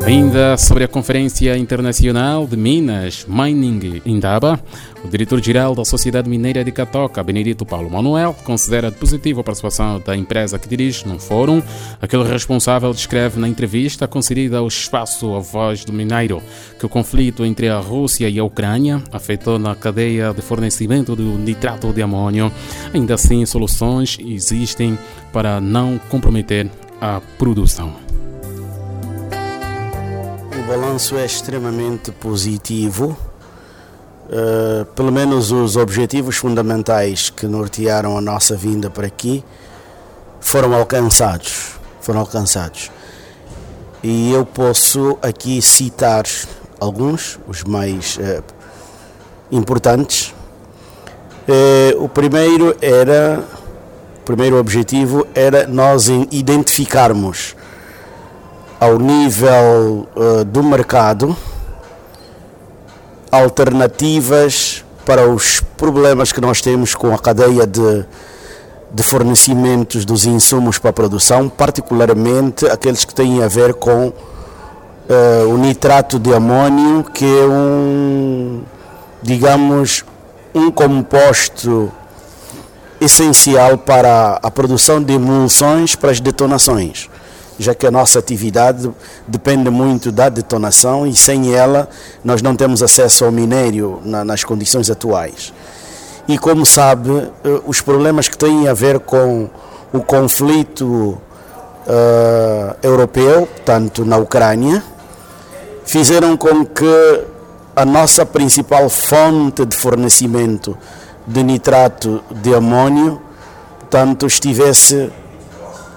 Ainda 0.04 0.56
sobre 0.56 0.84
a 0.84 0.88
Conferência 0.88 1.56
Internacional 1.58 2.46
de 2.46 2.56
Minas 2.56 3.26
Mining 3.28 4.00
Indaba, 4.06 4.58
o 5.04 5.08
diretor-geral 5.08 5.74
da 5.74 5.84
Sociedade 5.84 6.30
Mineira 6.30 6.64
de 6.64 6.72
Catoca, 6.72 7.22
Benedito 7.22 7.66
Paulo 7.66 7.90
Manuel, 7.90 8.34
considera 8.44 8.90
positiva 8.90 9.42
a 9.42 9.44
participação 9.44 10.00
da 10.00 10.16
empresa 10.16 10.58
que 10.58 10.68
dirige 10.68 11.06
num 11.06 11.18
fórum. 11.18 11.62
Aquele 12.00 12.24
responsável 12.24 12.92
descreve 12.92 13.38
na 13.38 13.48
entrevista 13.48 14.08
concedida 14.08 14.58
ao 14.58 14.66
espaço 14.66 15.34
A 15.34 15.40
Voz 15.40 15.84
do 15.84 15.92
Mineiro 15.92 16.42
que 16.78 16.86
o 16.86 16.88
conflito 16.88 17.44
entre 17.44 17.68
a 17.68 17.78
Rússia 17.78 18.28
e 18.28 18.38
a 18.38 18.44
Ucrânia 18.44 19.02
afetou 19.12 19.58
na 19.58 19.74
cadeia 19.74 20.32
de 20.32 20.40
fornecimento 20.40 21.14
do 21.14 21.36
nitrato 21.36 21.92
de 21.92 22.00
amônio. 22.00 22.50
Ainda 22.94 23.14
assim, 23.14 23.44
soluções 23.44 24.16
existem 24.20 24.98
para 25.32 25.60
não 25.60 26.00
comprometer 26.08 26.70
a 27.00 27.20
produção 27.36 28.07
balanço 30.68 31.16
é 31.16 31.24
extremamente 31.24 32.12
positivo. 32.12 33.16
Uh, 34.28 34.84
pelo 34.94 35.10
menos 35.10 35.50
os 35.50 35.76
objetivos 35.76 36.36
fundamentais 36.36 37.30
que 37.30 37.46
nortearam 37.46 38.18
a 38.18 38.20
nossa 38.20 38.54
vinda 38.54 38.90
para 38.90 39.06
aqui 39.06 39.42
foram 40.38 40.74
alcançados. 40.74 41.78
Foram 42.02 42.20
alcançados. 42.20 42.90
E 44.02 44.30
eu 44.30 44.44
posso 44.44 45.18
aqui 45.22 45.62
citar 45.62 46.24
alguns, 46.78 47.40
os 47.48 47.64
mais 47.64 48.18
uh, 48.18 48.44
importantes. 49.50 50.34
Uh, 51.48 52.04
o 52.04 52.10
primeiro 52.10 52.76
era, 52.82 53.42
o 54.18 54.24
primeiro 54.26 54.58
objetivo 54.58 55.26
era 55.34 55.66
nós 55.66 56.08
identificarmos 56.08 57.56
ao 58.80 58.98
nível 58.98 60.08
uh, 60.14 60.44
do 60.44 60.62
mercado 60.62 61.36
alternativas 63.30 64.84
para 65.04 65.28
os 65.28 65.60
problemas 65.76 66.32
que 66.32 66.40
nós 66.40 66.60
temos 66.60 66.94
com 66.94 67.12
a 67.12 67.18
cadeia 67.18 67.66
de, 67.66 68.04
de 68.92 69.02
fornecimentos 69.02 70.04
dos 70.04 70.26
insumos 70.26 70.78
para 70.78 70.90
a 70.90 70.92
produção, 70.92 71.48
particularmente 71.48 72.66
aqueles 72.66 73.04
que 73.04 73.14
têm 73.14 73.42
a 73.42 73.48
ver 73.48 73.74
com 73.74 74.08
uh, 74.08 75.48
o 75.48 75.58
nitrato 75.58 76.18
de 76.18 76.32
amônio, 76.32 77.04
que 77.04 77.24
é 77.24 77.46
um, 77.46 78.62
digamos, 79.22 80.04
um 80.54 80.70
composto 80.70 81.90
essencial 83.00 83.76
para 83.76 84.38
a 84.42 84.50
produção 84.50 85.02
de 85.02 85.14
emulsões 85.14 85.94
para 85.94 86.10
as 86.10 86.20
detonações 86.20 87.08
já 87.58 87.74
que 87.74 87.86
a 87.86 87.90
nossa 87.90 88.18
atividade 88.18 88.90
depende 89.26 89.68
muito 89.70 90.12
da 90.12 90.28
detonação 90.28 91.06
e 91.06 91.14
sem 91.14 91.54
ela 91.54 91.88
nós 92.24 92.40
não 92.40 92.54
temos 92.54 92.82
acesso 92.82 93.24
ao 93.24 93.32
minério 93.32 94.00
na, 94.04 94.24
nas 94.24 94.44
condições 94.44 94.90
atuais. 94.90 95.52
E 96.28 96.38
como 96.38 96.64
sabe, 96.66 97.10
eh, 97.10 97.60
os 97.66 97.80
problemas 97.80 98.28
que 98.28 98.36
têm 98.36 98.68
a 98.68 98.74
ver 98.74 99.00
com 99.00 99.48
o 99.92 100.00
conflito 100.00 100.84
uh, 100.84 102.76
europeu, 102.82 103.48
tanto 103.64 104.04
na 104.04 104.18
Ucrânia, 104.18 104.82
fizeram 105.86 106.36
com 106.36 106.66
que 106.66 107.24
a 107.74 107.84
nossa 107.86 108.26
principal 108.26 108.90
fonte 108.90 109.64
de 109.64 109.74
fornecimento 109.74 110.76
de 111.26 111.42
nitrato 111.42 112.22
de 112.30 112.54
amônio, 112.54 113.20
tanto 113.88 114.26
estivesse 114.26 115.10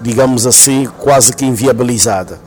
digamos 0.02 0.46
assim, 0.46 0.86
quase 0.98 1.32
que 1.34 1.44
inviabilizada. 1.44 2.40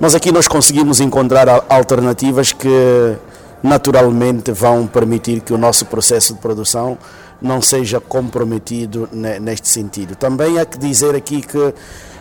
Mas 0.00 0.14
aqui 0.14 0.30
nós 0.30 0.46
conseguimos 0.46 1.00
encontrar 1.00 1.48
alternativas 1.68 2.52
que 2.52 3.16
naturalmente 3.62 4.52
vão 4.52 4.86
permitir 4.86 5.40
que 5.40 5.52
o 5.52 5.58
nosso 5.58 5.84
processo 5.86 6.34
de 6.34 6.40
produção 6.40 6.96
não 7.42 7.60
seja 7.60 8.00
comprometido 8.00 9.08
neste 9.12 9.68
sentido. 9.68 10.14
Também 10.14 10.58
há 10.58 10.64
que 10.64 10.78
dizer 10.78 11.16
aqui 11.16 11.40
que 11.40 11.74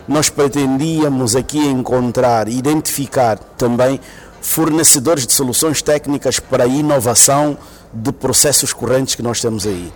nós 0.07 0.29
pretendíamos 0.29 1.35
aqui 1.35 1.59
encontrar, 1.59 2.47
identificar 2.47 3.37
também 3.37 3.99
fornecedores 4.41 5.27
de 5.27 5.33
soluções 5.33 5.81
técnicas 5.81 6.39
para 6.39 6.63
a 6.63 6.67
inovação 6.67 7.57
de 7.93 8.11
processos 8.11 8.73
correntes 8.73 9.15
que 9.15 9.21
nós 9.21 9.39
temos 9.41 9.67
aí. 9.67 9.91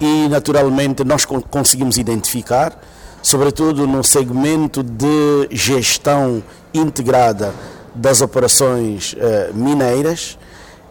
E 0.00 0.28
naturalmente 0.28 1.04
nós 1.04 1.24
conseguimos 1.24 1.98
identificar 1.98 2.76
sobretudo 3.24 3.86
no 3.86 4.04
segmento 4.04 4.82
de 4.82 5.48
gestão 5.50 6.42
integrada 6.74 7.54
das 7.94 8.20
operações 8.20 9.16
eh, 9.18 9.50
mineiras, 9.54 10.36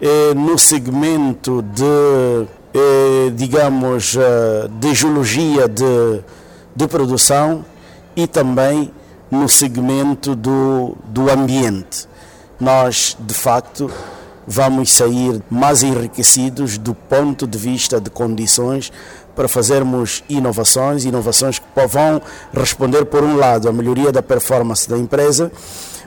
eh, 0.01 0.33
no 0.33 0.57
segmento 0.57 1.61
de, 1.61 2.47
eh, 2.73 3.31
digamos, 3.35 4.17
eh, 4.17 4.67
de 4.79 4.95
geologia 4.95 5.67
de, 5.67 6.23
de 6.75 6.87
produção 6.87 7.63
e 8.15 8.25
também 8.25 8.91
no 9.29 9.47
segmento 9.47 10.35
do, 10.35 10.97
do 11.05 11.29
ambiente. 11.29 12.07
Nós, 12.59 13.15
de 13.19 13.33
facto, 13.35 13.91
vamos 14.47 14.91
sair 14.91 15.39
mais 15.51 15.83
enriquecidos 15.83 16.79
do 16.79 16.95
ponto 16.95 17.45
de 17.45 17.59
vista 17.59 18.01
de 18.01 18.09
condições 18.09 18.91
para 19.35 19.47
fazermos 19.47 20.23
inovações, 20.29 21.05
inovações 21.05 21.59
que 21.59 21.87
vão 21.87 22.21
responder, 22.53 23.05
por 23.05 23.23
um 23.23 23.35
lado, 23.35 23.67
à 23.67 23.73
melhoria 23.73 24.11
da 24.11 24.21
performance 24.21 24.87
da 24.87 24.97
empresa, 24.97 25.51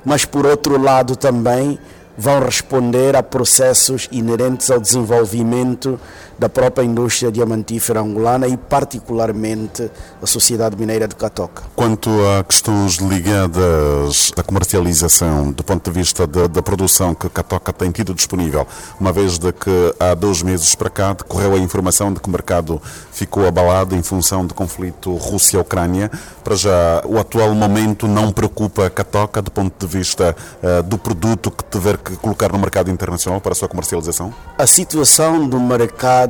mas, 0.04 0.24
por 0.24 0.46
outro 0.46 0.80
lado, 0.80 1.16
também 1.16 1.78
vão 2.16 2.40
responder 2.40 3.14
a 3.14 3.22
processos 3.22 4.08
inerentes 4.10 4.70
ao 4.70 4.80
desenvolvimento 4.80 6.00
da 6.38 6.48
própria 6.48 6.84
indústria 6.84 7.30
diamantífera 7.32 8.00
angolana 8.00 8.46
e 8.46 8.56
particularmente 8.56 9.90
a 10.22 10.26
Sociedade 10.26 10.76
Mineira 10.76 11.08
de 11.08 11.14
Catoca. 11.14 11.62
Quanto 11.74 12.10
a 12.10 12.44
questões 12.44 12.96
ligadas 12.96 14.32
à 14.36 14.42
comercialização, 14.42 15.52
do 15.52 15.64
ponto 15.64 15.90
de 15.90 15.98
vista 15.98 16.26
da, 16.26 16.46
da 16.46 16.62
produção 16.62 17.14
que 17.14 17.28
Catoca 17.28 17.72
tem 17.72 17.90
tido 17.90 18.14
disponível, 18.14 18.66
uma 19.00 19.12
vez 19.12 19.38
de 19.38 19.52
que 19.52 19.94
há 19.98 20.14
dois 20.14 20.42
meses 20.42 20.74
para 20.74 20.90
cá 20.90 21.12
decorreu 21.12 21.54
a 21.54 21.58
informação 21.58 22.12
de 22.12 22.20
que 22.20 22.28
o 22.28 22.32
mercado 22.32 22.80
ficou 23.12 23.46
abalado 23.46 23.94
em 23.94 24.02
função 24.02 24.46
do 24.46 24.54
conflito 24.54 25.14
Rússia-Ucrânia, 25.14 26.10
para 26.44 26.54
já 26.54 27.02
o 27.04 27.18
atual 27.18 27.54
momento 27.54 28.06
não 28.06 28.30
preocupa 28.30 28.86
a 28.86 28.90
Catoca 28.90 29.40
do 29.40 29.50
ponto 29.50 29.86
de 29.86 29.92
vista 29.92 30.36
uh, 30.62 30.82
do 30.82 30.98
produto 30.98 31.50
que 31.50 31.64
tiver 31.64 31.96
que 31.96 32.16
colocar 32.16 32.52
no 32.52 32.58
mercado 32.58 32.90
internacional 32.90 33.40
para 33.40 33.52
a 33.52 33.54
sua 33.54 33.68
comercialização? 33.68 34.32
A 34.58 34.66
situação 34.66 35.48
do 35.48 35.58
mercado, 35.58 36.25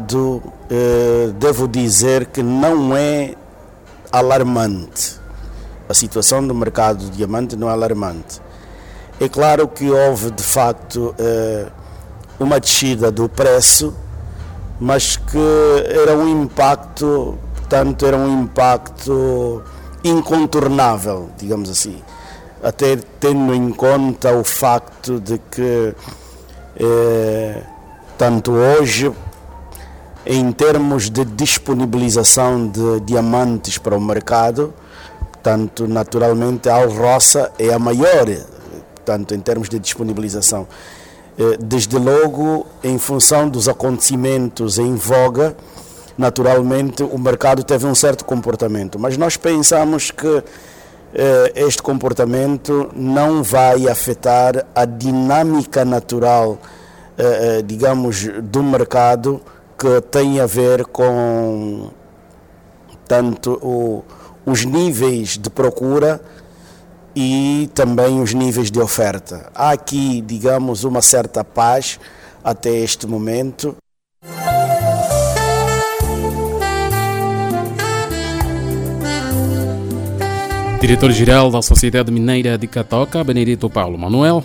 eh, 0.70 1.30
devo 1.38 1.66
dizer 1.66 2.26
que 2.26 2.42
não 2.42 2.97
é 2.97 3.34
alarmante. 4.12 5.20
A 5.88 5.94
situação 5.94 6.47
do 6.47 6.55
mercado 6.55 7.05
do 7.05 7.11
diamante 7.11 7.57
não 7.57 7.68
é 7.68 7.72
alarmante. 7.72 8.40
É 9.20 9.28
claro 9.28 9.68
que 9.68 9.90
houve 9.90 10.30
de 10.30 10.42
facto 10.42 11.14
eh, 11.18 11.66
uma 12.38 12.61
descida 12.61 13.11
do 13.11 13.28
preço, 13.28 13.94
mas 14.80 15.16
que 15.16 15.84
era 15.84 16.14
um 16.14 16.42
impacto, 16.42 17.38
portanto, 17.57 18.07
era 18.07 18.16
um 18.16 18.42
impacto 18.42 19.62
incontornável, 20.05 21.30
digamos 21.38 21.70
assim 21.70 22.03
até 22.62 22.97
tendo 23.20 23.55
em 23.55 23.70
conta 23.70 24.32
o 24.32 24.42
facto 24.42 25.20
de 25.20 25.38
que, 25.38 25.94
eh, 26.78 27.62
tanto 28.18 28.53
hoje, 28.53 29.12
em 30.26 30.50
termos 30.52 31.08
de 31.08 31.24
disponibilização 31.24 32.66
de 32.68 33.00
diamantes 33.00 33.78
para 33.78 33.96
o 33.96 34.00
mercado, 34.00 34.74
tanto 35.42 35.86
naturalmente 35.86 36.68
a 36.68 36.74
Alroça 36.74 37.52
é 37.58 37.72
a 37.72 37.78
maior 37.78 38.26
tanto 39.06 39.34
em 39.34 39.40
termos 39.40 39.68
de 39.68 39.78
disponibilização. 39.78 40.66
Eh, 41.38 41.56
desde 41.60 41.96
logo, 41.96 42.66
em 42.82 42.98
função 42.98 43.48
dos 43.48 43.68
acontecimentos 43.68 44.78
em 44.78 44.96
voga, 44.96 45.56
naturalmente 46.18 47.02
o 47.04 47.16
mercado 47.16 47.62
teve 47.62 47.86
um 47.86 47.94
certo 47.94 48.24
comportamento, 48.24 48.98
mas 48.98 49.16
nós 49.16 49.36
pensamos 49.36 50.10
que 50.10 50.42
eh, 51.14 51.52
este 51.54 51.80
comportamento 51.82 52.90
não 52.94 53.42
vai 53.42 53.88
afetar 53.88 54.66
a 54.74 54.84
dinâmica 54.84 55.84
natural, 55.84 56.58
eh, 57.16 57.62
digamos, 57.64 58.28
do 58.42 58.62
mercado 58.62 59.40
que 59.78 60.00
tem 60.10 60.40
a 60.40 60.46
ver 60.46 60.86
com 60.86 61.90
tanto 63.06 63.58
o, 63.62 64.04
os 64.44 64.64
níveis 64.64 65.38
de 65.38 65.50
procura 65.50 66.20
e 67.14 67.70
também 67.74 68.20
os 68.20 68.34
níveis 68.34 68.70
de 68.70 68.80
oferta. 68.80 69.50
Há 69.54 69.70
aqui, 69.70 70.20
digamos, 70.20 70.84
uma 70.84 71.00
certa 71.00 71.44
paz 71.44 71.98
até 72.44 72.70
este 72.70 73.06
momento. 73.06 73.76
Diretor-geral 80.80 81.50
da 81.50 81.62
Sociedade 81.62 82.12
Mineira 82.12 82.56
de 82.56 82.66
Catoca, 82.66 83.24
Benedito 83.24 83.68
Paulo 83.68 83.98
Manuel, 83.98 84.44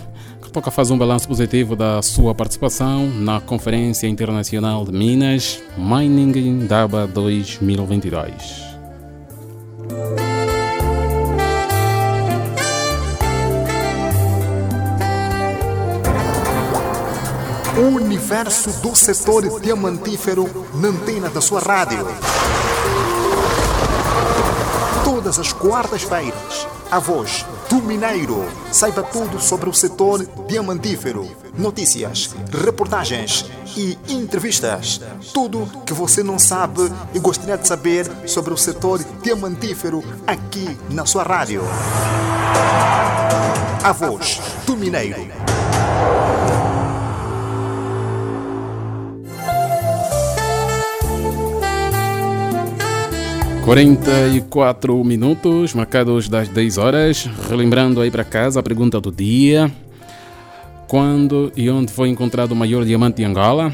Catoca 0.52 0.70
faz 0.70 0.90
um 0.90 0.98
balanço 0.98 1.26
positivo 1.26 1.74
da 1.74 2.02
sua 2.02 2.34
participação 2.34 3.06
na 3.06 3.40
Conferência 3.40 4.06
Internacional 4.06 4.84
de 4.84 4.92
Minas 4.92 5.62
Mining 5.78 6.66
Daba 6.66 7.06
2022. 7.06 8.60
O 17.78 17.96
universo 17.96 18.82
do 18.82 18.94
setor 18.94 19.58
diamantífero 19.58 20.46
na 20.74 20.88
antena 20.88 21.30
da 21.30 21.40
sua 21.40 21.60
rádio. 21.60 22.06
Todas 25.02 25.38
as 25.38 25.50
quartas-feiras, 25.50 26.68
a 26.90 26.98
voz 26.98 27.42
do 27.72 27.80
Mineiro. 27.80 28.44
Saiba 28.70 29.02
tudo 29.02 29.40
sobre 29.40 29.70
o 29.70 29.72
setor 29.72 30.26
diamantífero. 30.46 31.26
Notícias, 31.56 32.34
reportagens 32.62 33.46
e 33.74 33.96
entrevistas. 34.10 35.00
Tudo 35.32 35.66
que 35.86 35.94
você 35.94 36.22
não 36.22 36.38
sabe 36.38 36.82
e 37.14 37.18
gostaria 37.18 37.56
de 37.56 37.66
saber 37.66 38.06
sobre 38.26 38.52
o 38.52 38.58
setor 38.58 39.02
diamantífero 39.22 40.04
aqui 40.26 40.76
na 40.90 41.06
sua 41.06 41.22
rádio. 41.22 41.62
A 43.82 43.92
voz 43.92 44.38
do 44.66 44.76
Mineiro. 44.76 45.41
44 53.64 55.04
minutos, 55.04 55.72
marcados 55.72 56.28
das 56.28 56.48
10 56.48 56.78
horas. 56.78 57.30
Relembrando 57.48 58.00
aí 58.00 58.10
para 58.10 58.24
casa 58.24 58.58
a 58.58 58.62
pergunta 58.62 59.00
do 59.00 59.12
dia: 59.12 59.70
Quando 60.88 61.52
e 61.56 61.70
onde 61.70 61.92
foi 61.92 62.08
encontrado 62.08 62.50
o 62.52 62.56
maior 62.56 62.84
diamante 62.84 63.18
de 63.18 63.24
Angola? 63.24 63.72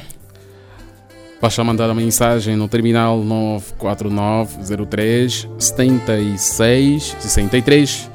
Basta 1.40 1.64
mandar 1.64 1.88
a 1.88 1.94
mensagem 1.94 2.54
no 2.54 2.68
terminal 2.68 3.22
94903 3.22 5.48
7663 5.58 8.10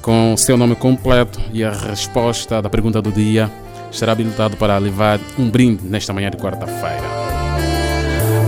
com 0.00 0.34
seu 0.36 0.56
nome 0.56 0.76
completo 0.76 1.40
e 1.52 1.64
a 1.64 1.72
resposta 1.72 2.62
da 2.62 2.70
pergunta 2.70 3.02
do 3.02 3.10
dia 3.10 3.50
estará 3.90 4.12
habilitado 4.12 4.56
para 4.56 4.78
levar 4.78 5.18
um 5.38 5.50
brinde 5.50 5.84
nesta 5.84 6.12
manhã 6.12 6.30
de 6.30 6.36
quarta-feira. 6.36 7.33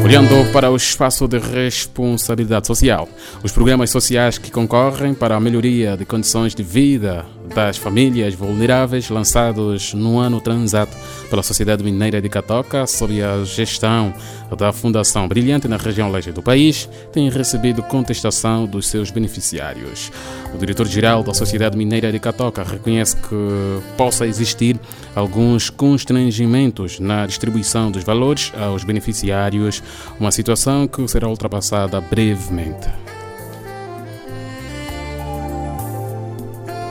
Olhando 0.07 0.53
para 0.53 0.71
o 0.71 0.77
espaço 0.77 1.27
de 1.27 1.37
responsabilidade 1.37 2.69
social, 2.69 3.09
os 3.43 3.51
programas 3.51 3.91
sociais 3.91 4.39
que 4.39 4.53
concorrem 4.53 5.13
para 5.13 5.35
a 5.35 5.41
melhoria 5.41 5.97
de 5.97 6.05
condições 6.05 6.55
de 6.55 6.63
vida 6.63 7.27
das 7.55 7.77
famílias 7.77 8.35
vulneráveis 8.35 9.09
lançados 9.09 9.95
no 9.95 10.19
ano 10.19 10.41
transato 10.41 10.97
pela 11.31 11.43
Sociedade 11.43 11.83
Mineira 11.83 12.21
de 12.21 12.29
Catoca, 12.29 12.87
sob 12.87 13.23
a 13.23 13.45
gestão 13.45 14.13
da 14.57 14.73
Fundação 14.73 15.27
Brilhante 15.27 15.69
na 15.69 15.77
região 15.77 16.11
leste 16.11 16.33
do 16.33 16.43
país, 16.43 16.89
têm 17.13 17.29
recebido 17.31 17.83
contestação 17.83 18.67
dos 18.67 18.87
seus 18.87 19.11
beneficiários. 19.11 20.11
O 20.55 20.59
diretor-geral 20.59 21.23
da 21.23 21.35
Sociedade 21.35 21.77
Mineira 21.77 22.13
de 22.13 22.19
Catoca 22.19 22.63
reconhece 22.63 23.17
que 23.17 23.81
possa 23.97 24.27
existir 24.27 24.79
alguns 25.15 25.71
constrangimentos 25.71 27.01
na 27.01 27.27
distribuição 27.27 27.91
dos 27.91 28.05
valores 28.05 28.53
aos 28.57 28.85
beneficiários, 28.85 29.83
uma 30.19 30.31
situação 30.31 30.87
que 30.87 31.07
será 31.09 31.29
ultrapassada 31.29 32.01
brevemente. 32.01 33.06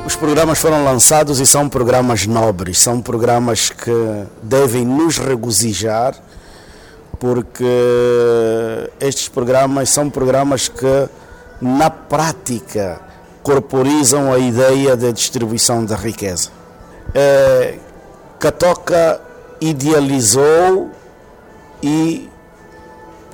Os 0.06 0.16
programas 0.16 0.60
foram 0.60 0.84
lançados 0.84 1.40
e 1.40 1.48
são 1.48 1.68
programas 1.68 2.28
nobres, 2.28 2.78
são 2.78 3.02
programas 3.02 3.72
que 3.72 3.92
devem 4.44 4.86
nos 4.86 5.18
regozijar, 5.18 6.14
porque 7.20 7.66
estes 9.00 9.28
programas 9.28 9.90
são 9.90 10.08
programas 10.08 10.68
que, 10.68 11.10
na 11.60 11.90
prática, 11.90 13.02
corporizam 13.42 14.32
a 14.32 14.38
ideia 14.38 14.96
da 14.96 15.10
distribuição 15.10 15.84
da 15.84 15.96
riqueza. 15.96 16.50
É, 17.12 17.80
Catoca 18.40 19.20
idealizou 19.60 20.92
e 21.82 22.30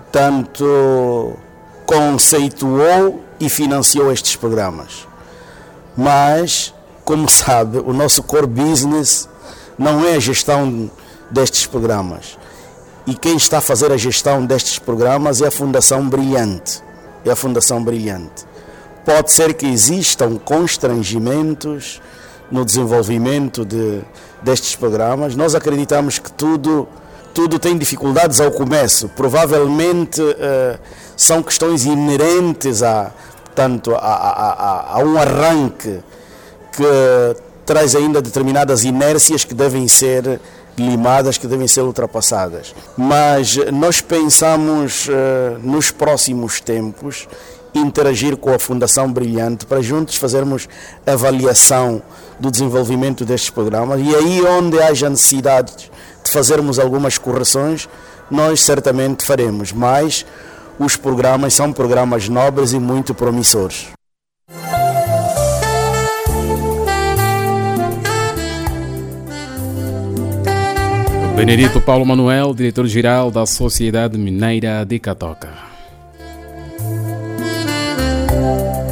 tanto 0.09 1.35
conceituou 1.85 3.21
e 3.41 3.49
financiou 3.49 4.09
estes 4.09 4.37
programas 4.37 5.10
mas, 5.95 6.73
como 7.03 7.29
sabe, 7.29 7.79
o 7.79 7.93
nosso 7.93 8.23
core 8.23 8.47
business 8.47 9.27
não 9.77 10.05
é 10.05 10.15
a 10.15 10.19
gestão 10.19 10.89
destes 11.29 11.65
programas. 11.65 12.37
E 13.07 13.15
quem 13.15 13.35
está 13.35 13.57
a 13.57 13.61
fazer 13.61 13.91
a 13.91 13.97
gestão 13.97 14.45
destes 14.45 14.77
programas 14.77 15.41
é 15.41 15.47
a 15.47 15.51
Fundação 15.51 16.07
Brilhante. 16.07 16.81
É 17.25 17.31
a 17.31 17.35
Fundação 17.35 17.83
Brilhante. 17.83 18.45
Pode 19.03 19.31
ser 19.31 19.53
que 19.55 19.65
existam 19.65 20.37
constrangimentos 20.37 21.99
no 22.51 22.63
desenvolvimento 22.63 23.65
de, 23.65 24.01
destes 24.43 24.75
programas. 24.75 25.35
Nós 25.35 25.55
acreditamos 25.55 26.19
que 26.19 26.31
tudo, 26.31 26.87
tudo 27.33 27.57
tem 27.57 27.77
dificuldades 27.77 28.39
ao 28.39 28.51
começo. 28.51 29.09
Provavelmente 29.09 30.21
uh, 30.21 30.79
são 31.17 31.41
questões 31.41 31.85
inerentes 31.85 32.83
a, 32.83 33.11
portanto, 33.51 33.93
a, 33.95 34.97
um 35.03 35.17
arranque 35.17 35.99
que 36.71 37.35
traz 37.65 37.95
ainda 37.95 38.21
determinadas 38.21 38.83
inércias 38.85 39.43
que 39.43 39.53
devem 39.53 39.87
ser 39.87 40.39
limadas, 40.77 41.37
que 41.37 41.47
devem 41.47 41.67
ser 41.67 41.81
ultrapassadas. 41.81 42.73
Mas 42.97 43.57
nós 43.73 43.99
pensamos 43.99 45.07
uh, 45.07 45.59
nos 45.61 45.91
próximos 45.91 46.61
tempos 46.61 47.27
interagir 47.73 48.37
com 48.37 48.53
a 48.53 48.59
Fundação 48.59 49.11
Brilhante 49.11 49.65
para 49.65 49.81
juntos 49.81 50.15
fazermos 50.15 50.67
avaliação 51.05 52.01
do 52.39 52.49
desenvolvimento 52.49 53.23
destes 53.23 53.49
programas 53.49 54.01
e 54.01 54.15
aí 54.15 54.41
onde 54.41 54.81
haja 54.81 55.09
necessidade 55.09 55.73
de 56.23 56.31
fazermos 56.31 56.79
algumas 56.79 57.17
correções, 57.17 57.87
nós 58.29 58.61
certamente 58.61 59.25
faremos, 59.25 59.71
mas 59.71 60.25
os 60.83 60.95
programas 60.95 61.53
são 61.53 61.71
programas 61.71 62.27
nobres 62.27 62.73
e 62.73 62.79
muito 62.79 63.13
promissores. 63.13 63.89
Benedito 71.35 71.79
Paulo 71.81 72.05
Manuel, 72.05 72.53
diretor-geral 72.53 73.31
da 73.31 73.45
Sociedade 73.45 74.17
Mineira 74.17 74.83
de 74.85 74.99
Catoca. 74.99 75.70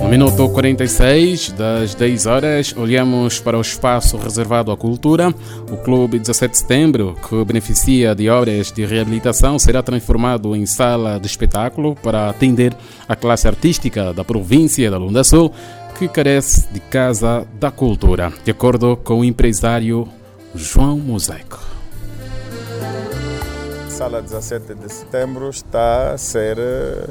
Minuto 0.09 0.49
46 0.49 1.51
das 1.51 1.93
10 1.93 2.25
horas, 2.25 2.75
olhamos 2.75 3.39
para 3.39 3.59
o 3.59 3.61
espaço 3.61 4.17
reservado 4.17 4.71
à 4.71 4.77
cultura. 4.77 5.29
O 5.71 5.77
Clube 5.77 6.17
17 6.17 6.51
de 6.51 6.57
Setembro, 6.57 7.15
que 7.29 7.45
beneficia 7.45 8.15
de 8.15 8.27
obras 8.27 8.71
de 8.71 8.83
reabilitação, 8.85 9.59
será 9.59 9.83
transformado 9.83 10.55
em 10.55 10.65
sala 10.65 11.19
de 11.19 11.27
espetáculo 11.27 11.95
para 11.95 12.27
atender 12.27 12.75
a 13.07 13.15
classe 13.15 13.47
artística 13.47 14.11
da 14.11 14.23
província 14.23 14.89
da 14.89 14.97
Lunda 14.97 15.23
Sul, 15.23 15.53
que 15.99 16.07
carece 16.07 16.67
de 16.73 16.79
Casa 16.79 17.45
da 17.59 17.69
Cultura, 17.69 18.33
de 18.43 18.49
acordo 18.49 18.97
com 18.97 19.19
o 19.19 19.23
empresário 19.23 20.07
João 20.55 20.97
Mosaico. 20.97 21.59
Sala 23.89 24.23
17 24.23 24.73
de 24.73 24.91
setembro 24.91 25.51
está 25.51 26.13
a 26.13 26.17
ser 26.17 26.57
eh, 26.57 27.09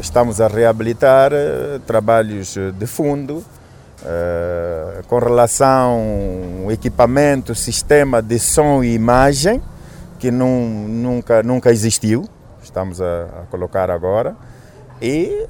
estamos 0.00 0.40
a 0.40 0.48
reabilitar 0.48 1.32
eh, 1.32 1.80
trabalhos 1.86 2.56
de 2.78 2.86
fundo 2.86 3.44
Uh, 4.00 5.02
com 5.08 5.18
relação 5.18 6.62
ao 6.62 6.70
equipamento, 6.70 7.52
sistema 7.52 8.22
de 8.22 8.38
som 8.38 8.84
e 8.84 8.94
imagem, 8.94 9.60
que 10.20 10.30
nunca, 10.30 11.42
nunca 11.42 11.72
existiu, 11.72 12.24
estamos 12.62 13.00
a, 13.00 13.26
colocar 13.50 13.90
agora, 13.90 14.36
e 15.02 15.44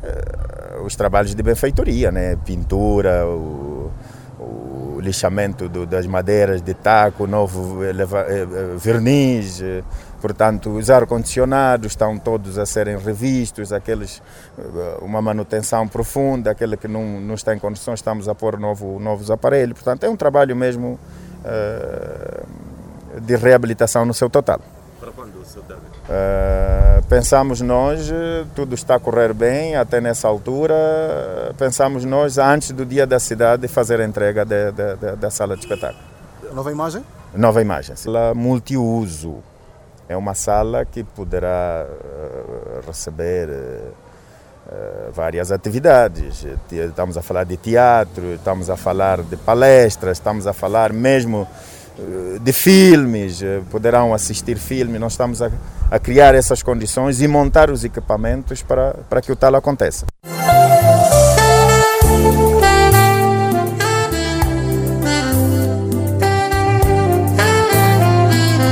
os 0.83 0.97
trabalhos 0.97 1.35
de 1.35 1.43
benfeitoria, 1.43 2.11
né? 2.11 2.39
pintura, 2.43 3.27
o, 3.27 3.91
o 4.39 4.99
lixamento 5.01 5.69
do, 5.69 5.87
das 5.87 6.07
madeiras 6.07 6.63
de 6.63 6.75
taco, 6.75 7.27
novo 7.27 7.85
eh, 7.85 7.93
verniz, 8.79 9.63
portanto 10.21 10.71
os 10.71 10.91
ar-condicionados 10.91 11.93
estão 11.93 12.19
todos 12.19 12.59
a 12.59 12.67
serem 12.67 12.99
revistos, 12.99 13.73
aqueles, 13.73 14.23
uma 15.01 15.23
manutenção 15.23 15.87
profunda, 15.87 16.51
aquele 16.51 16.77
que 16.77 16.89
não, 16.89 17.21
não 17.21 17.35
está 17.35 17.55
em 17.55 17.59
condições 17.59 18.01
estamos 18.01 18.29
a 18.29 18.35
pôr 18.35 18.59
novo, 18.59 18.99
novos 18.99 19.31
aparelhos, 19.31 19.75
portanto 19.75 20.05
é 20.05 20.09
um 20.09 20.17
trabalho 20.17 20.55
mesmo 20.55 20.99
uh, 21.45 23.21
de 23.21 23.37
reabilitação 23.37 24.05
no 24.05 24.15
seu 24.15 24.29
total. 24.29 24.61
Para 25.01 25.13
quando 25.13 25.41
o 25.41 25.45
seu 25.45 25.63
deve? 25.63 25.81
Uh, 25.81 27.03
pensamos 27.09 27.61
nós, 27.61 28.11
tudo 28.55 28.75
está 28.75 28.97
a 28.97 29.01
correr 29.01 29.33
bem 29.33 29.77
até 29.77 30.01
nessa 30.01 30.27
altura, 30.27 30.75
pensamos 31.57 32.05
nós, 32.05 32.39
antes 32.39 32.73
do 32.73 32.85
dia 32.85 33.07
da 33.07 33.21
cidade, 33.21 33.69
fazer 33.69 34.01
a 34.01 34.05
entrega 34.05 34.45
de, 34.45 34.73
de, 34.73 34.97
de, 34.97 35.17
da 35.17 35.31
sala 35.31 35.55
de 35.55 35.63
espetáculo. 35.63 36.03
Nova 36.53 36.73
imagem? 36.73 37.05
Nova 37.35 37.61
imagem. 37.61 37.95
Sala 37.95 38.35
multiuso. 38.35 39.37
É 40.09 40.17
uma 40.17 40.33
sala 40.35 40.87
que 40.87 41.05
poderá 41.05 41.87
uh, 41.87 42.87
receber 42.87 43.51
uh, 43.51 45.13
várias 45.13 45.53
atividades. 45.53 46.47
Estamos 46.73 47.19
a 47.19 47.23
falar 47.23 47.45
de 47.45 47.59
teatro, 47.59 48.35
estamos 48.35 48.71
a 48.71 48.77
falar 48.77 49.23
de 49.23 49.37
palestras, 49.37 50.17
estamos 50.17 50.47
a 50.47 50.55
falar 50.55 50.93
mesmo 50.93 51.47
de 52.41 52.53
filmes, 52.53 53.43
poderão 53.73 54.15
assistir 54.15 54.57
filmes. 54.57 55.01
Nós 55.01 55.15
estamos 55.15 55.43
a, 55.43 55.51
a, 55.91 55.99
criar 55.99 56.33
essas 56.33 56.63
condições 56.63 57.21
e 57.21 57.27
montar 57.27 57.71
os 57.71 57.83
equipamentos 57.83 58.63
para, 58.63 58.95
para 59.11 59.21
que 59.21 59.33
o 59.33 59.37
tal 59.37 59.57
aconteça. 59.57 60.07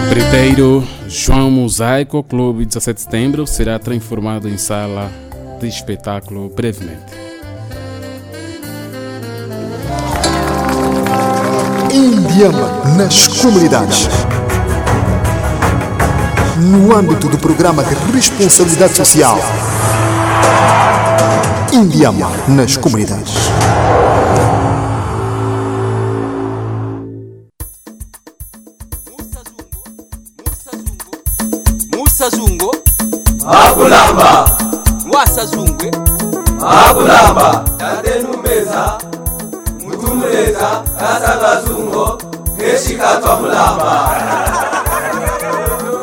Primeiro, 0.08 0.86
João 1.08 1.50
Mosaico, 1.50 2.22
Clube 2.22 2.64
17 2.66 2.96
de 2.96 3.02
Setembro, 3.02 3.46
será 3.46 3.78
transformado 3.78 4.48
em 4.48 4.58
sala 4.58 5.10
de 5.60 5.68
espetáculo 5.68 6.48
brevemente. 6.48 7.14
Indiama 11.92 12.96
nas 12.96 13.28
comunidades. 13.28 14.08
No 16.58 16.94
âmbito 16.96 17.28
do 17.28 17.38
programa 17.38 17.84
de 17.84 17.94
responsabilidade 18.12 18.94
social. 18.94 19.38
Indiama 21.72 22.30
nas 22.48 22.76
comunidades. 22.76 23.34
akulamba 33.86 34.50
ngwasazungwe 35.06 35.90
akulamba 36.88 37.64
tatenumeza 37.78 38.98
mutumuleza 39.86 40.82
tasangazungo 40.98 42.18
ngeshikatwa 42.56 43.40
mulamba. 43.40 44.10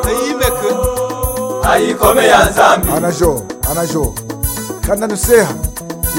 Eyimeke 0.10 0.72
ayikome 1.72 2.28
ya 2.28 2.50
nzambi. 2.50 2.88
Anajo 2.98 3.42
anajo 3.72 4.14
kana 4.88 5.08
nuseha 5.08 5.54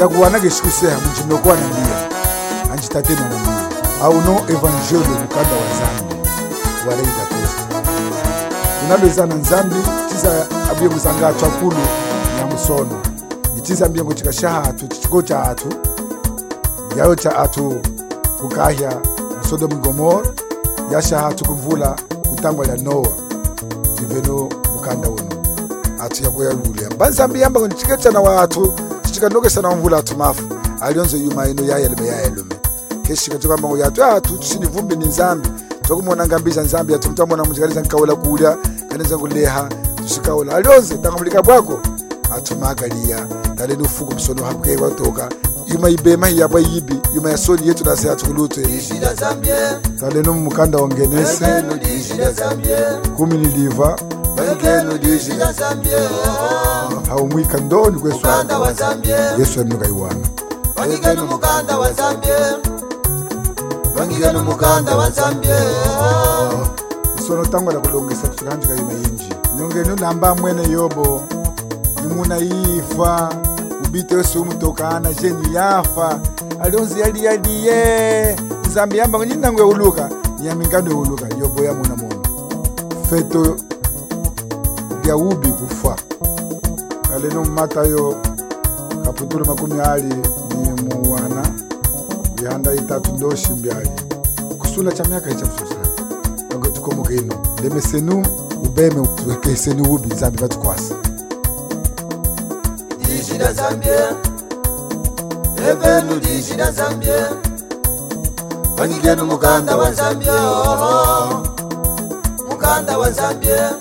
yakuwanaga 0.00 0.46
eshikuseha 0.48 0.96
munjinokuwa 1.00 1.54
na 1.56 1.66
mbiya 1.66 1.96
anji 2.72 2.88
tatena 2.88 3.20
na 3.20 3.26
mbiya 3.38 3.64
auno 4.04 4.40
evangelio 4.48 5.14
mukanda 5.20 5.54
wa 5.60 5.68
zambi 5.78 6.14
wa 6.88 6.94
reida 6.94 7.24
kosta 7.30 7.90
unalweza 8.86 9.26
na 9.26 9.34
nzambi. 9.34 9.76
chiza 10.14 10.46
abwiye 10.70 10.88
gusanga 10.94 11.26
hacu 11.26 11.46
akulu 11.46 11.76
nyamusono 12.38 13.00
ichiza 13.58 13.88
mbiyo 13.88 14.04
ngo 14.04 14.14
chikasha 14.14 14.50
hatu 14.50 14.88
chichigo 14.88 15.22
cha 15.22 15.42
atu. 15.42 15.68
Yayo 16.98 17.14
cha 17.14 17.30
hatu 17.30 17.80
kukahya 18.40 19.00
musodomu 19.38 19.76
gomora 19.76 20.30
yasha 20.92 21.18
hatu 21.18 21.44
kumvula 21.44 21.96
kutangwa 22.28 22.66
lya 22.66 22.76
nowa 22.76 23.08
iveno 24.02 24.48
mukanda 24.74 25.08
uno 25.08 25.30
hatu 25.98 26.22
mbani 26.94 27.14
zambi 27.14 27.40
yamba 27.40 27.60
ngo 27.60 27.66
ndichikechana 27.66 28.20
wa 28.20 28.40
noge 29.28 29.50
sana 29.50 29.70
mvula 29.76 29.96
atu 29.98 30.16
mafu. 30.16 30.42
Alionzo 30.80 31.16
yuma 31.16 31.48
ino 31.48 31.64
yayalume 31.64 32.08
mbango 33.56 33.78
ya 33.78 33.86
atu 33.86 34.00
ya 34.00 34.08
atu 34.12 34.38
chini 34.38 34.66
vumbi 34.66 34.96
ni 34.96 35.10
zambi 35.10 35.48
chokumona 35.88 36.26
ngambiza 36.26 36.62
nzambi 36.62 36.92
yatu 36.92 37.10
mtamona 37.10 37.44
muchikaliza 37.44 37.80
nkaula 37.80 38.16
kulya 38.16 38.56
kaneza 38.88 39.18
kuleha 39.18 39.68
swikaona 40.06 40.54
alonze 40.54 40.98
tangamulika 40.98 41.42
bwako 41.42 41.80
atumagaliya 42.36 43.26
tale 43.56 43.76
nufuku 43.76 44.14
msono 44.14 44.44
hapukeiwa 44.44 44.90
toka 44.90 45.28
yuma 45.66 45.88
ibema 45.88 46.30
iyabwa 46.30 46.60
yibi 46.60 47.00
yuma 47.14 47.30
ya 47.30 47.36
soni 47.38 47.68
yetu 47.68 47.84
nase 47.84 48.08
yatukulutwe 48.08 48.62
tale 50.00 50.22
numu 50.22 50.40
mukanda 50.40 50.78
wongenese 50.78 51.44
kumi 53.16 53.38
ni 53.38 53.46
liva. 53.48 53.96
Haumwika 57.08 57.58
ndoni 57.58 57.98
kweswa. 57.98 58.20
Yesu 59.38 59.58
yanuka 59.58 59.88
iwana. 59.88 60.26
Vangigano 60.76 61.26
mukanda 61.26 61.78
wa 61.78 61.92
Zambia. 61.92 62.58
Vangigano 63.94 64.44
mukanda 64.44 64.96
wa 64.96 65.10
Zambia. 65.10 65.60
Sono 67.26 67.46
tangwa 67.46 67.72
la 67.74 67.80
kulongesa 67.80 68.28
kusukanjika 68.28 68.74
yima 68.74 68.92
yinji. 68.92 69.33
Nyongeni 69.58 70.00
namba 70.00 70.34
mwene 70.34 70.70
yobo. 70.70 71.22
Imuna 72.10 72.36
yifa 72.36 73.28
ubite 73.86 74.14
wese 74.14 74.38
umutokana 74.38 75.12
jeni 75.12 75.54
yafa. 75.54 76.20
Alionzi 76.60 77.00
yaliyaliye 77.00 78.36
nzambi 78.68 78.98
yamba 78.98 79.18
ngo 79.18 79.24
nyinango 79.24 79.60
yauluka 79.60 80.10
nyamingano 80.42 80.90
yauluka 80.90 81.26
yobo 81.40 81.62
ya 81.64 81.74
muna 81.74 81.96
mono 81.96 82.22
feto 83.10 83.56
lya 85.04 85.16
ubi 85.16 85.48
kufa 85.48 85.96
aleno 87.16 87.44
mmatayo 87.44 88.14
kaputulu 89.04 89.46
makumi 89.46 89.80
ali 89.80 90.14
ni 90.62 90.70
muwana. 90.94 91.42
Vihanda 92.36 92.74
itatu 92.74 93.12
ndoshi 93.12 93.52
mbyali 93.52 93.90
kusula 94.58 94.92
cha 94.92 95.04
miaka 95.04 95.30
ichafusa 95.30 95.64
msusana 95.64 95.88
ago 96.54 96.66
tukomoka 96.68 97.12
ino. 97.12 97.34
Lemesenu 97.62 98.26
ubeme 98.64 99.08
wekese 99.26 99.74
n'ububi 99.74 100.14
nzambi 100.14 100.38
batukwasa 100.42 100.94
dijida 103.08 103.52
zambia. 103.52 104.16
Ebenu 105.70 106.20
dijida 106.20 106.70
zambia. 106.70 107.28
Banyigye 108.76 109.14
n'umuganda 109.16 109.76
wa 109.76 109.92
zambia 109.92 110.34
oho. 110.34 111.42
Muganda 112.50 112.98
wa 112.98 113.10
zambia. 113.10 113.76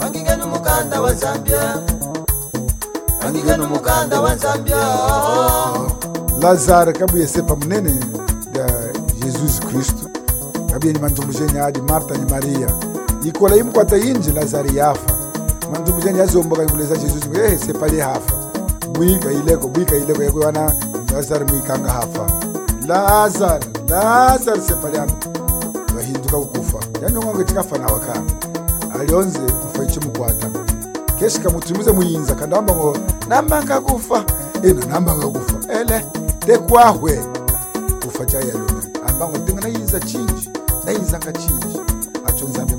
Banyigye 0.00 0.36
n'umuganda 0.36 1.00
wa 1.00 1.14
zambia. 1.14 1.82
Banyigye 3.22 3.56
n'umuganda 3.56 4.20
wa 4.20 4.36
zambia 4.36 4.76
oho. 4.76 5.90
Lazaro 6.40 6.92
kabuyese 6.92 7.42
pamunene 7.42 7.90
ya 8.54 8.66
eh, 8.66 8.92
jesus 9.24 9.60
kristu 9.60 10.08
kabye 10.72 10.92
ni 10.92 10.98
mantumbujenye 10.98 11.60
adi 11.60 11.82
marta 11.82 12.14
ni 12.14 12.30
maria 12.30 12.68
ikola 13.24 13.56
imukwata 13.56 13.96
yinji 13.96 14.30
lazaro 14.32 14.70
yafa. 14.74 15.12
Mantumbujeni 15.72 16.18
yazomboka 16.18 16.62
ikuleza 16.62 16.96
jesus 16.96 17.24
ehe 17.44 17.58
sepa 17.58 17.88
li 17.88 18.00
hafa 18.00 18.34
bwika 18.92 19.32
ileko 19.32 19.68
bwika 19.68 19.96
ileko 19.96 20.22
yakuwana 20.22 20.74
lazaro 21.12 21.46
mwikanga 21.46 21.90
hafa. 21.92 22.26
Lazaro 22.86 23.64
lazaro 23.88 24.60
sepa 24.62 24.90
lyana 24.90 25.12
vahinduka 25.94 26.36
kukufa 26.36 26.78
yanongonge 27.02 27.44
tikafa 27.44 27.78
nawa 27.78 27.98
kana 28.00 28.22
alionze 29.00 29.38
kufa 29.38 29.84
ichimukwata 29.84 30.50
keshi 31.18 31.40
kamutumize 31.40 31.92
muyinza 31.92 32.34
kandamba 32.34 32.74
ngo 32.74 32.96
nambanga 33.28 33.80
kufa 33.80 34.24
ena 34.62 34.86
nambanga 34.86 35.26
kufa 35.26 35.72
ele 35.80 36.04
tekwahwe. 36.46 37.20
Kufa 38.04 38.24
chayalume 38.24 38.82
ambango 39.08 39.38
tenga 39.38 39.60
nayinza 39.62 40.00
chinji 40.00 40.50
nayinzanga 40.84 41.32
chinji 41.32 41.80
acho 42.26 42.46
keshika 42.46 42.77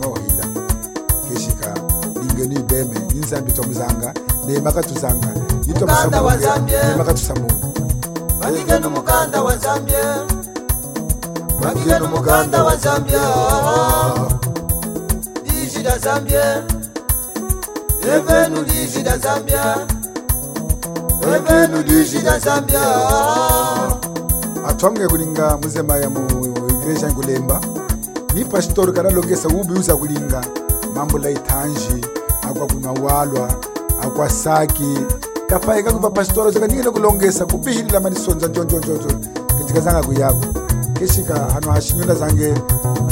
ngeno 2.40 2.60
ibeme 2.60 2.96
inzambi 3.16 3.52
tomuzanga 3.52 4.14
naye 4.48 4.60
makatuzanga 4.60 5.28
naye 5.28 6.96
makatusamura 6.98 7.56
makigenu 8.42 8.90
mukanda 8.90 9.42
wa 9.44 9.58
zambie 9.58 10.04
makigenu 11.64 12.08
mukanda 12.08 12.64
wa 12.64 12.76
zambie 12.76 13.20
liji 15.46 15.84
da 15.84 15.98
zambie 15.98 16.44
evenu 18.16 18.62
liji 18.64 19.04
da 19.04 19.18
zambie 19.18 19.60
evenu 21.36 21.82
liji 21.82 22.20
da 22.22 22.40
zambie 22.40 22.80
atwange 24.68 25.08
kulinga 25.08 25.58
muzema 25.58 25.98
ya 25.98 26.10
mu 26.10 26.20
igreja 26.70 27.08
nkulemba 27.08 27.62
ni 28.34 28.46
pasitori 28.46 28.92
kadalongesa 28.92 29.48
ubi 29.48 29.74
uza 29.74 29.96
kulinga 29.96 30.42
mambo 30.96 31.18
la 31.18 31.30
itanji. 31.30 32.09
Akwa 32.50 32.68
kumawalwa 32.68 33.50
akwa 34.02 34.30
saki. 34.30 34.98
Kafaika 35.48 35.94
kuva 35.94 36.10
pastora 36.10 36.52
zaka 36.52 36.68
ningene 36.68 36.90
kulongesa 36.92 37.46
kupihilila 37.46 38.00
manisonza 38.00 38.48
njonjonjonjo 38.48 39.08
katika 39.58 39.80
zanga 39.80 40.04
kuyako 40.04 40.46
kesika 40.94 41.36
hano 41.40 41.72
hashinyonda 41.72 42.16
zange 42.16 42.54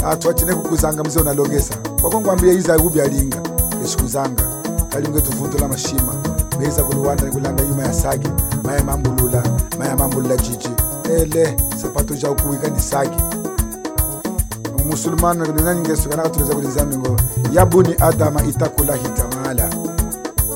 athu 0.06 0.30
acine 0.30 0.54
kukuzanga 0.54 1.04
mzee 1.04 1.20
unalongesa. 1.20 1.74
Wakongwambia 2.02 2.52
iza 2.52 2.76
ubi 2.76 3.00
alinga 3.00 3.36
kesiku 3.82 4.06
zanga. 4.06 4.42
Kalinge 4.88 5.22
la 5.60 5.68
mashima. 5.68 6.14
Beza 6.58 6.82
kuluwanda 6.82 7.24
kulanda 7.24 7.62
yuma 7.62 7.82
ya 7.82 7.92
saki. 7.92 8.28
Maya 8.64 8.84
mambulula 8.84 9.42
maya 9.78 9.96
mambulula 9.96 10.36
jiji. 10.36 10.68
Ele 11.16 11.56
sapato 11.82 12.14
ja 12.14 12.28
ni 12.74 12.80
saki 12.80 13.37
musulmano 14.88 15.44
ke 15.46 15.52
luna 15.52 15.74
nyinge 15.74 15.96
suka 15.96 16.16
naka 16.16 16.30
tuleza 16.30 16.54
kuli 16.54 16.68
nzambe 16.68 16.96
ngo 16.96 17.16
ya 17.52 17.66
buni 17.66 17.94
adama 18.00 18.42
itakulahi 18.42 19.08
taala 19.08 19.68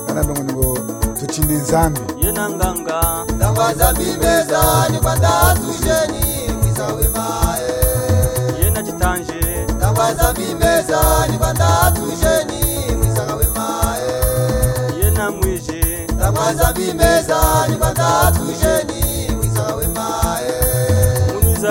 kana 0.07 0.23
mbe 0.23 0.53
ngo 0.53 0.79
tuchine 1.19 1.55
nzambe. 1.55 2.01
Yena 2.23 2.51
nganga 2.51 3.01
tangaza 3.39 3.93
bimezani 3.93 4.99
kwa 5.03 5.17
datujeni 5.17 6.53
mwisawe 6.63 7.09
mae 7.15 7.63
eh. 7.63 8.65
yena 8.65 8.83
chitanje. 8.83 9.67
Tangaza 9.81 10.33
bimezani 10.33 11.39
kwa 11.39 11.53
datujeni 11.55 12.97
mwisawe 12.97 13.47
mae 13.57 14.03
eh. 14.09 15.05
yena 15.05 15.31
mwije 15.31 16.07
tangaza 16.21 16.73
bimezani 16.73 17.77
kwa 17.79 17.95
datujeni 17.95 18.92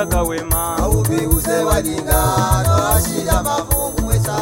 kutenda 0.06 0.24
wema. 0.24 0.78
Aubiuze 0.78 1.52
wajinga 1.64 2.24
noashila 2.68 3.44
mafungu 3.44 4.02
mwesa 4.02 4.34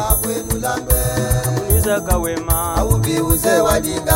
kawema 2.00 2.74
wajinga 3.60 4.14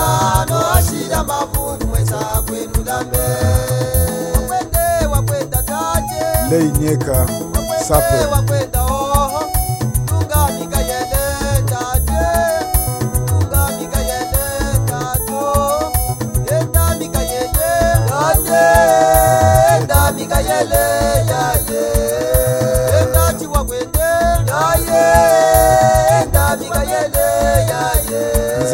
wakwenda 5.13 5.63
leinyeka 6.51 7.27
sape. 7.89 8.25
Wakwenda 8.33 8.83
o 8.85 9.04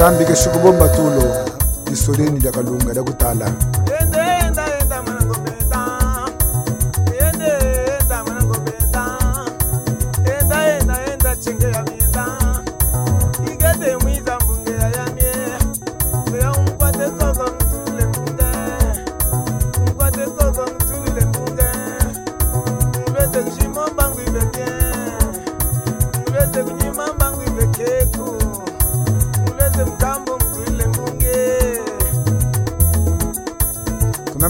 zambi 0.01 0.25
ke 0.25 0.33
xikuvomba 0.33 0.89
tulo. 0.97 1.25
Ni 1.91 1.97
soleni 1.97 2.41
lya 2.41 2.51
kalunga 2.51 2.93
lya 2.97 3.03
ku 3.05 3.13
tala 3.21 3.49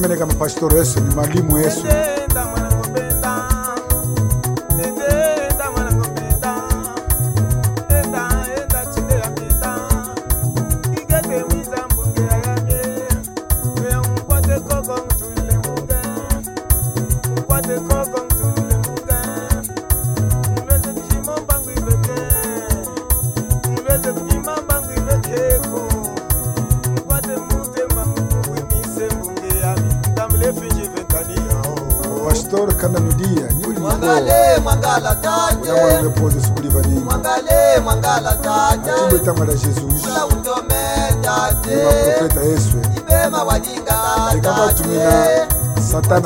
amereka 0.00 0.26
mapashitori 0.26 0.76
esu 0.78 1.00
nemalimu 1.00 1.58
esu 1.58 1.86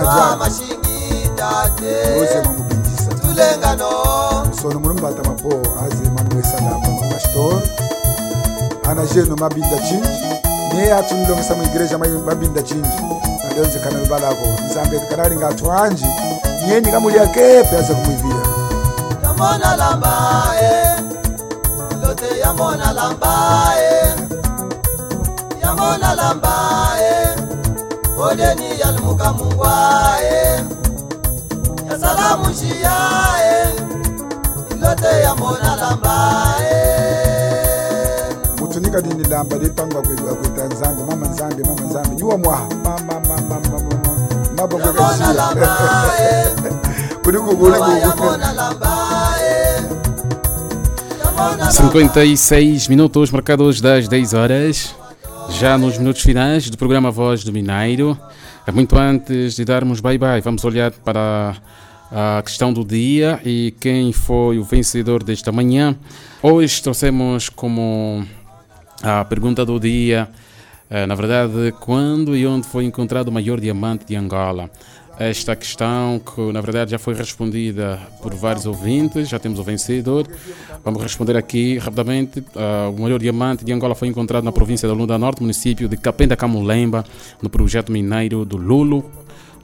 mama 0.02 0.50
shingitate 0.50 1.94
tulengano. 3.22 3.90
Sono 4.62 4.80
mulumbata 4.80 5.22
mapo 5.22 5.62
aze 5.86 6.04
mamulesa 6.10 6.54
lapa 6.60 6.88
mapastor. 6.88 7.62
Ana 8.90 9.06
jeno 9.06 9.36
mabinda 9.36 9.78
cinji 9.78 10.26
neye 10.74 10.92
atu 10.94 11.14
nilongesa 11.14 11.54
muigreja 11.54 11.98
mabinda 11.98 12.62
cinji 12.62 13.02
nadeyonzekana 13.44 13.98
lubalako. 13.98 14.46
Nzambe 14.70 15.00
kanalinga 15.00 15.48
atu 15.48 15.72
anji 15.72 16.06
niye 16.66 16.80
nikamulya 16.80 17.26
kepe 17.26 17.76
aze 17.78 17.94
kumwivira 17.94 18.44
yamona 19.22 19.76
lambae 19.76 21.00
lote 22.02 22.38
yamona 22.40 22.92
lambae 22.92 24.14
yamona 25.62 26.14
lambae 26.14 27.36
odeni 28.18 28.73
yalmuka 28.84 29.32
mungwae 29.32 30.64
Ya 31.90 31.98
salamu 31.98 32.54
shiae 32.54 33.74
Lote 34.80 35.22
yamona 35.22 35.76
lambae 35.76 37.04
mutunika 38.60 39.00
dini 39.02 39.24
lamba 39.28 39.56
litangwa 39.58 40.02
nzambe 40.72 41.02
mama 41.10 41.26
nzambe 41.28 41.62
mama 41.68 41.82
nzambe 41.90 42.16
nyuwa 42.16 42.38
mwaha 42.38 42.66
mama 42.84 43.20
mama 43.20 43.42
mama 43.48 43.60
mama 43.70 44.16
maba 44.56 44.78
kwekashia 44.78 45.34
kuliko 47.24 47.56
kuliko 47.56 47.84
56 51.70 52.88
minutos 52.88 53.30
marcados 53.32 53.80
das 53.80 54.08
10 54.08 54.34
horas, 54.34 54.94
já 55.60 55.76
nos 55.76 55.98
minutos 55.98 56.22
finais 56.22 56.70
do 56.70 56.78
programa 56.78 57.10
Voz 57.10 57.42
do 57.44 57.52
Mineiro. 57.52 58.16
É 58.66 58.72
Muito 58.72 58.96
antes 58.96 59.56
de 59.56 59.64
darmos 59.64 60.00
bye-bye, 60.00 60.40
vamos 60.40 60.64
olhar 60.64 60.90
para 60.90 61.54
a 62.10 62.40
questão 62.42 62.72
do 62.72 62.82
dia 62.82 63.38
e 63.44 63.74
quem 63.78 64.10
foi 64.10 64.58
o 64.58 64.64
vencedor 64.64 65.22
desta 65.22 65.52
manhã. 65.52 65.94
Hoje 66.42 66.82
trouxemos 66.82 67.50
como 67.50 68.24
a 69.02 69.22
pergunta 69.26 69.66
do 69.66 69.78
dia, 69.78 70.30
eh, 70.88 71.04
na 71.04 71.14
verdade, 71.14 71.74
quando 71.78 72.34
e 72.34 72.46
onde 72.46 72.66
foi 72.66 72.84
encontrado 72.86 73.28
o 73.28 73.32
maior 73.32 73.60
diamante 73.60 74.06
de 74.06 74.16
Angola? 74.16 74.70
Esta 75.18 75.54
questão, 75.54 76.18
que 76.18 76.40
na 76.52 76.60
verdade 76.60 76.90
já 76.90 76.98
foi 76.98 77.14
respondida 77.14 78.00
por 78.20 78.34
vários 78.34 78.66
ouvintes, 78.66 79.28
já 79.28 79.38
temos 79.38 79.60
o 79.60 79.62
vencedor. 79.62 80.26
Vamos 80.84 81.00
responder 81.02 81.36
aqui 81.36 81.78
rapidamente. 81.78 82.44
Ah, 82.56 82.90
o 82.94 83.00
maior 83.00 83.20
diamante 83.20 83.64
de 83.64 83.72
Angola 83.72 83.94
foi 83.94 84.08
encontrado 84.08 84.42
na 84.42 84.50
província 84.50 84.88
da 84.88 84.94
Lunda 84.94 85.16
Norte, 85.16 85.40
município 85.40 85.88
de 85.88 85.96
Capenda 85.96 86.36
Camulemba, 86.36 87.04
no 87.40 87.48
projeto 87.48 87.92
mineiro 87.92 88.44
do 88.44 88.56
Lulo, 88.56 89.08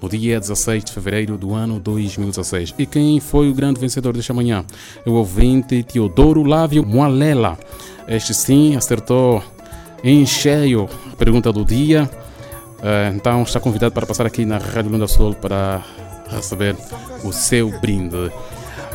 no 0.01 0.09
dia 0.09 0.39
16 0.39 0.85
de 0.85 0.93
fevereiro 0.93 1.37
do 1.37 1.53
ano 1.53 1.81
2016. 1.81 2.75
E 2.79 2.87
quem 2.87 3.19
foi 3.19 3.51
o 3.51 3.55
grande 3.55 3.81
vencedor 3.81 4.15
desta 4.15 4.33
manhã? 4.33 4.65
É 5.05 5.11
o 5.11 5.15
ouvinte 5.15 5.83
Teodoro 5.83 6.45
Lávio 6.45 6.87
Moalela. 6.87 7.59
Este 8.07 8.33
sim 8.33 8.77
acertou 8.77 9.43
em 10.03 10.25
cheio 10.25 10.89
a 11.13 11.17
pergunta 11.17 11.53
do 11.53 11.65
dia. 11.65 12.09
Eh, 12.83 13.13
então 13.15 13.43
está 13.43 13.61
convidado 13.61 13.93
para 13.93 14.07
passar 14.07 14.27
aqui 14.27 14.45
na 14.45 14.59
Rádio 14.59 14.91
Lunda 14.91 15.07
Sul 15.07 15.35
para 15.35 15.83
receber 16.31 16.77
o 17.25 17.33
seu 17.33 17.71
brinde. 17.81 18.31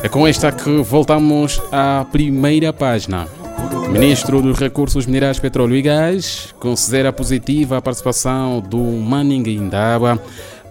É 0.02 0.08
com 0.08 0.26
esta 0.26 0.52
que 0.52 0.82
voltamos 0.82 1.60
à 1.72 2.04
primeira 2.10 2.72
página. 2.72 3.26
Ministro 3.90 4.42
dos 4.42 4.58
Recursos 4.58 5.06
Minerais, 5.06 5.38
Petróleo 5.38 5.76
e 5.76 5.82
Gás 5.82 6.54
considera 6.58 7.12
positiva 7.12 7.78
a 7.78 7.82
participação 7.82 8.60
do 8.60 8.78
Manning 8.78 9.48
Indaba. 9.48 10.20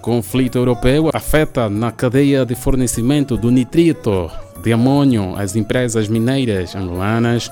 Conflito 0.02 0.58
europeu 0.58 1.10
afeta 1.14 1.68
na 1.68 1.92
cadeia 1.92 2.46
de 2.46 2.54
fornecimento 2.54 3.36
do 3.36 3.50
nitrito 3.50 4.30
de 4.62 4.72
amônio 4.72 5.36
às 5.36 5.56
empresas 5.56 6.08
mineiras 6.08 6.76
angolanas. 6.76 7.52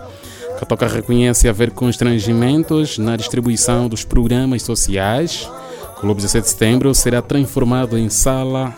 Catoca 0.60 0.88
reconhece 0.88 1.50
haver 1.50 1.72
constrangimentos 1.72 2.98
na 2.98 3.16
distribuição 3.16 3.88
dos 3.88 4.04
programas 4.04 4.64
sociais. 4.64 5.50
O 5.98 6.02
Clube 6.02 6.22
17 6.22 6.44
de 6.44 6.50
Setembro 6.50 6.94
será 6.94 7.22
transformado 7.22 7.98
em 7.98 8.10
sala 8.10 8.74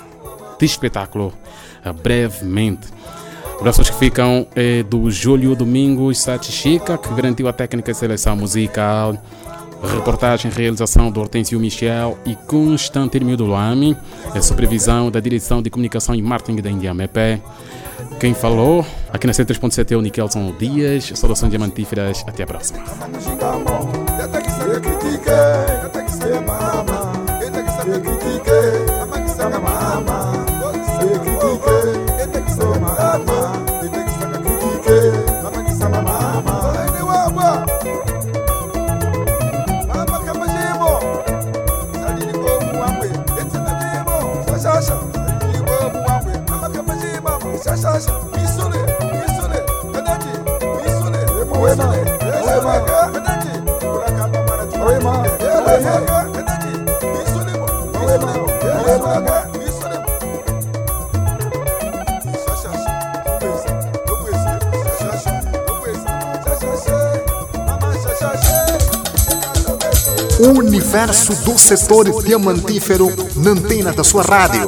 de 0.59 0.65
espetáculo 0.65 1.33
brevemente. 2.01 2.87
Abraços 3.59 3.89
que 3.89 3.95
ficam 3.95 4.45
é 4.55 4.83
do 4.83 5.09
Júlio 5.09 5.55
Domingos 5.55 6.21
Sati 6.21 6.51
Chica, 6.51 6.97
que 6.97 7.13
garantiu 7.13 7.47
a 7.47 7.53
técnica 7.53 7.91
de 7.91 7.97
seleção 7.97 8.35
musical. 8.35 9.17
Reportagem 9.81 10.49
e 10.49 10.53
realização 10.53 11.11
do 11.11 11.19
Hortêncio 11.19 11.59
Michel 11.59 12.17
e 12.25 12.35
Constantino 12.35 13.25
Midulami. 13.25 13.95
A 14.33 14.41
supervisão 14.41 15.11
da 15.11 15.19
Direção 15.19 15.61
de 15.61 15.69
Comunicação 15.69 16.15
e 16.15 16.21
Marketing 16.21 16.61
da 16.61 16.69
Indiamep. 16.69 17.41
Quem 18.19 18.33
falou 18.33 18.85
aqui 19.15 19.27
na 19.27 19.33
103.7 19.33 19.91
é 19.91 19.95
o 19.97 20.01
Nikelson 20.01 20.53
Dias. 20.57 21.11
Saudações 21.15 21.49
diamantíferas. 21.49 22.23
Até 22.27 22.43
a 22.43 22.47
próxima. 22.47 22.83
Universo 70.37 71.33
do 71.45 71.57
setor 71.57 72.23
diamantífero 72.23 73.07
na 73.37 73.51
antena 73.51 73.93
da 73.93 74.03
sua 74.03 74.21
rádio. 74.21 74.67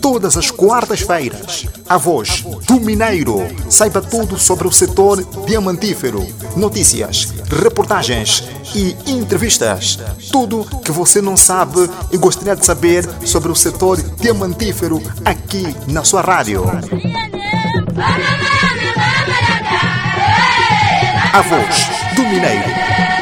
Todas 0.00 0.36
as 0.38 0.50
quartas-feiras, 0.50 1.66
a 1.86 1.98
voz 1.98 2.42
do 2.66 2.80
Mineiro. 2.80 3.46
Saiba 3.68 4.00
tudo 4.00 4.38
sobre 4.38 4.66
o 4.66 4.72
setor 4.72 5.22
diamantífero. 5.46 6.26
Notícias, 6.56 7.34
reportagens 7.50 8.44
e 8.74 8.96
entrevistas. 9.06 9.98
Tudo 10.30 10.64
que 10.84 10.90
você 10.90 11.22
não 11.22 11.36
sabe 11.36 11.88
e 12.10 12.16
gostaria 12.16 12.56
de 12.56 12.66
saber 12.66 13.08
sobre 13.24 13.50
o 13.50 13.54
setor 13.54 14.02
diamantífero 14.20 15.00
aqui 15.24 15.74
na 15.86 16.02
sua 16.02 16.20
rádio. 16.20 16.64
A 21.32 21.40
voz 21.42 21.90
do 22.16 22.22
Mineiro. 22.22 23.13